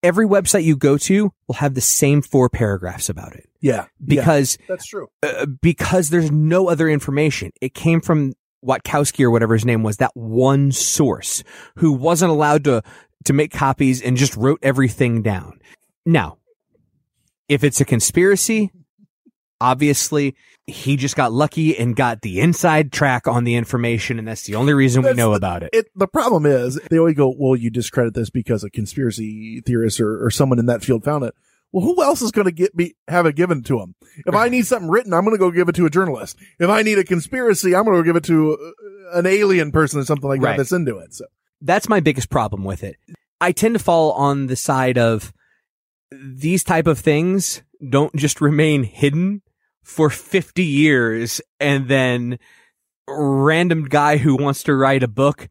[0.04, 3.86] Every website you go to will have the same four paragraphs about it Yeah.
[4.04, 5.08] because Yeah, that's true.
[5.24, 7.52] uh, because there's no other information.
[7.62, 8.34] It came from
[8.66, 11.44] Witkowski or whatever his name was, that one source
[11.78, 12.82] who wasn't allowed to
[13.26, 15.60] to make copies and just wrote everything down.
[16.06, 16.38] Now,
[17.48, 18.72] if it's a conspiracy,
[19.60, 20.36] obviously
[20.68, 24.56] he just got lucky and got the inside track on the information, and that's the
[24.56, 25.70] only reason we know the- about it.
[25.74, 30.00] It the problem is they always go, well, you discredit this because a conspiracy theorist
[30.00, 31.34] or, or someone in that field found it.
[31.72, 33.96] Well, who else is going to get me have it given to them?
[34.26, 36.38] If I need something written, I'm going to go give it to a journalist.
[36.60, 38.54] If I need a conspiracy, I'm going to go give it to
[39.14, 40.52] uh, an alien person or something like Right.
[40.52, 41.14] that that's into it.
[41.14, 41.26] So
[41.62, 42.98] that's my biggest problem with it.
[43.40, 45.32] I tend to fall on the side of
[46.12, 49.42] these type of things don't just remain hidden
[49.84, 52.38] for 50 years and then
[53.08, 55.50] random guy who wants to write a book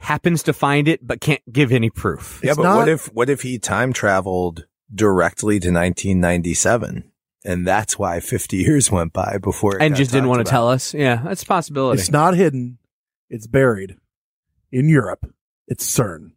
[0.00, 2.40] happens to find it but can't give any proof.
[2.42, 7.10] Yeah, but what if what if he time traveled directly to 1997,
[7.44, 10.50] and that's why 50 years went by before it and just didn't talked want to
[10.50, 10.94] tell us?
[10.94, 12.00] Yeah, that's a possibility.
[12.00, 12.78] it's not hidden.
[13.30, 13.96] It's buried
[14.70, 15.26] in Europe.
[15.66, 16.32] It's CERN.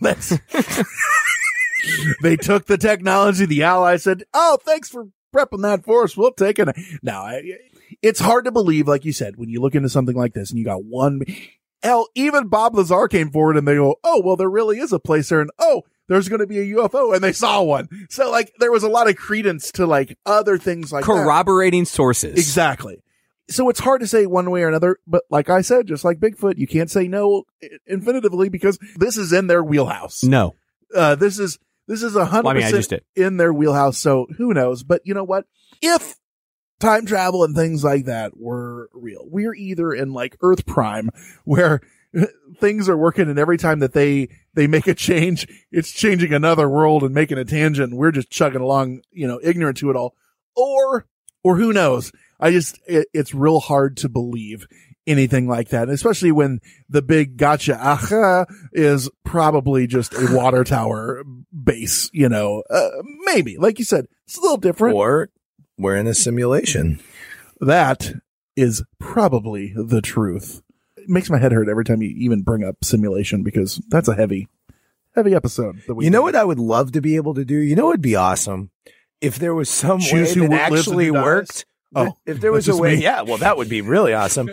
[0.00, 0.30] That's
[2.22, 3.46] they took the technology.
[3.46, 6.16] The Allies said, "Oh, thanks for prepping that for us.
[6.16, 6.68] We'll take it."
[7.02, 7.58] Now, I-
[8.02, 10.58] it's hard to believe, like you said, when you look into something like this and
[10.58, 11.22] you got one.
[11.82, 14.98] Hell, even Bob Lazar came forward and they go, "Oh, well, there really is a
[14.98, 17.88] place there," and oh, there's going to be a UFO, and they saw one.
[18.10, 21.06] So, like, there was a lot of credence to like other things like that.
[21.06, 22.36] Corroborating sources.
[22.36, 23.00] Exactly.
[23.48, 26.18] So it's hard to say one way or another, but like I said, just like
[26.18, 27.44] Bigfoot, you can't say no
[27.86, 30.24] infinitively because this is in their wheelhouse.
[30.24, 30.56] No.
[30.94, 33.52] Uh, this is, this is a hundred Well, I mean, I just percent in their
[33.52, 33.96] wheelhouse.
[33.98, 34.82] So who knows?
[34.82, 35.46] But you know what?
[35.80, 36.16] If
[36.80, 41.10] time travel and things like that were real, we're either in like Earth Prime
[41.44, 41.80] where
[42.60, 46.68] things are working and every time that they, they make a change, it's changing another
[46.68, 47.94] world and making a tangent.
[47.94, 50.14] We're just chugging along, you know, ignorant to it all.
[50.56, 51.06] Or,
[51.42, 52.12] or who knows?
[52.38, 54.66] I just, it, it's real hard to believe
[55.06, 60.62] anything like that, and especially when the big gotcha aha is probably just a water
[60.64, 62.88] tower base, you know, uh,
[63.24, 64.94] maybe, like you said, it's a little different.
[64.94, 65.30] Or
[65.78, 67.00] we're in a simulation.
[67.60, 68.14] That
[68.56, 70.62] is probably the truth.
[71.10, 74.14] It makes my head hurt every time you even bring up simulation because that's a
[74.14, 74.46] heavy,
[75.16, 75.82] heavy episode.
[75.88, 76.24] That we You know did.
[76.24, 77.56] what I would love to be able to do?
[77.56, 78.70] You know what would be awesome?
[79.20, 81.66] If there was some Choose way who that wo- lives and actually worked.
[81.96, 83.02] Oh, if there was a way, me.
[83.02, 84.50] yeah, well, that would be really awesome.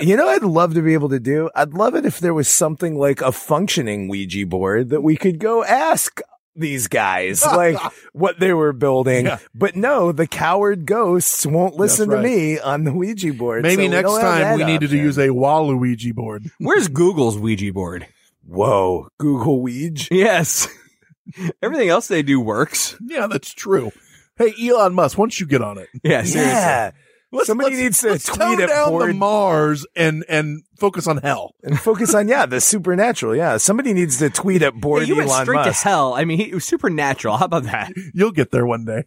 [0.00, 1.50] You know, what I'd love to be able to do.
[1.56, 5.40] I'd love it if there was something like a functioning Ouija board that we could
[5.40, 6.20] go ask
[6.60, 7.76] these guys like
[8.12, 9.26] what they were building.
[9.26, 9.38] Yeah.
[9.54, 13.62] But no, the coward ghosts won't listen That's to me on the Ouija board.
[13.62, 16.50] Maybe so next don't time we needed to use a Waluigi board.
[16.58, 18.06] Where's Google's Ouija board?
[18.46, 20.14] Whoa, Google Ouija.
[20.14, 20.68] Yes.
[21.62, 22.96] Everything else they do works.
[23.00, 23.92] Yeah, that's true.
[24.36, 26.40] Hey, Elon Musk, once you get on it, Yeah, seriously.
[26.40, 26.90] Yeah.
[27.32, 31.18] Let's- Somebody let's- needs to tweet tone at down the Mars and and focus on
[31.18, 31.54] hell.
[31.62, 33.36] and focus on yeah the supernatural.
[33.36, 35.82] Yeah, somebody needs to tweet at board Yeah, you went straight Musk.
[35.82, 36.14] to hell.
[36.14, 37.36] I mean, he, it was supernatural.
[37.36, 37.92] How about that?
[38.14, 39.04] You'll get there one day.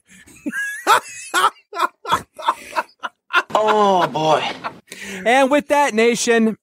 [3.56, 4.42] Oh boy.
[5.26, 6.58] And with that, nation,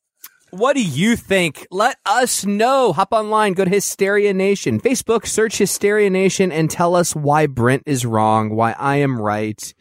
[0.50, 1.66] what do you think?
[1.70, 2.92] Let us know.
[2.92, 7.82] Hop online, go to Hysteria Nation, Facebook, search Hysteria Nation, and tell us why Brent
[7.86, 9.72] is wrong, why I am right,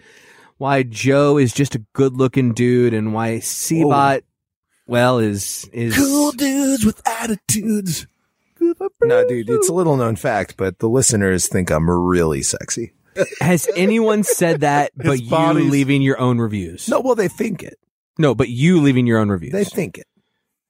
[0.59, 3.39] why Joe is just a good-looking dude, and why oh.
[3.39, 4.21] Seabot,
[4.85, 8.05] well, is is Cool dudes with attitudes.
[9.01, 12.93] No, dude, it's a little known fact, but the listeners think I'm really sexy.
[13.41, 16.87] Has anyone said that but you body's- leaving your own reviews?
[16.87, 17.79] No, well, they think it.
[18.17, 19.53] No, but you leaving your own reviews.
[19.53, 20.05] They think it.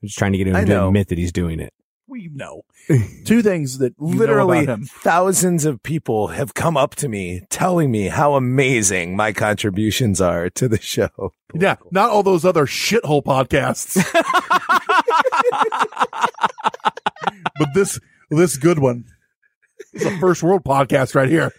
[0.01, 0.87] I'm just trying to get him I to know.
[0.87, 1.73] admit that he's doing it.
[2.09, 2.63] We know
[3.25, 8.33] two things that Literally, thousands of people have come up to me telling me how
[8.33, 11.33] amazing my contributions are to the show.
[11.53, 13.95] Yeah, not all those other shithole podcasts,
[17.59, 17.99] but this
[18.31, 19.05] this good one.
[19.93, 21.53] This is a first world podcast right here.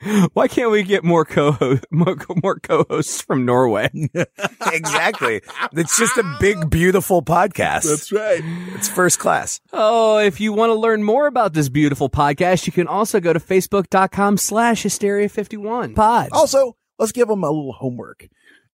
[0.32, 1.56] Why can't we get more co
[1.90, 3.90] more, more co-hosts from Norway?
[4.72, 5.42] exactly.
[5.72, 7.84] It's just a big, beautiful podcast.
[7.84, 8.42] That's right.
[8.74, 9.60] It's first class.
[9.72, 13.32] Oh, if you want to learn more about this beautiful podcast, you can also go
[13.32, 16.28] to facebook.com slash hysteria51 pod.
[16.32, 18.28] Also, let's give them a little homework.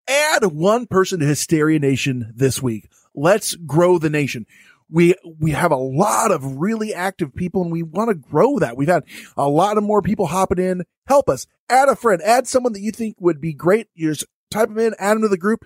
[0.07, 2.91] Add one person to Hysteria Nation this week.
[3.15, 4.45] Let's grow the nation.
[4.91, 8.77] We, we have a lot of really active people and we want to grow that.
[8.77, 9.05] We've had
[9.37, 10.85] a lot of more people hopping in.
[11.07, 11.47] Help us.
[11.69, 12.23] Add a friend.
[12.23, 13.89] Add someone that you think would be great.
[13.95, 15.65] You just type them in, add them to the group.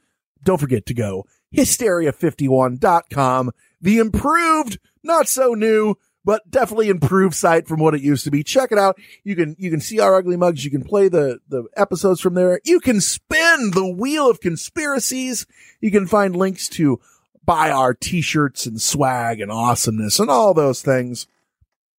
[0.43, 3.51] don't forget to go hysteria51.com,
[3.81, 5.95] the improved, not so new,
[6.25, 8.43] but definitely improved site from what it used to be.
[8.43, 8.99] Check it out.
[9.23, 10.65] You can, you can see our ugly mugs.
[10.65, 12.59] You can play the, the episodes from there.
[12.63, 15.45] You can spin the wheel of conspiracies.
[15.81, 16.99] You can find links to
[17.45, 21.25] buy our t-shirts and swag and awesomeness and all those things.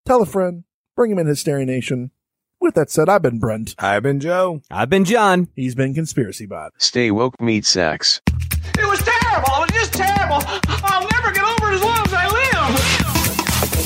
[0.06, 0.64] Tell a friend,
[0.94, 2.10] bring him in Hysteria Nation.
[2.60, 3.74] With that said, I've been Brent.
[3.78, 4.60] I've been Joe.
[4.70, 5.48] I've been John.
[5.56, 6.72] He's been Conspiracy Bot.
[6.76, 8.20] Stay woke, meat sacks.
[8.78, 9.48] It was terrible.
[9.48, 10.42] It was just terrible.
[10.84, 13.09] I'll never get over it as long as I live.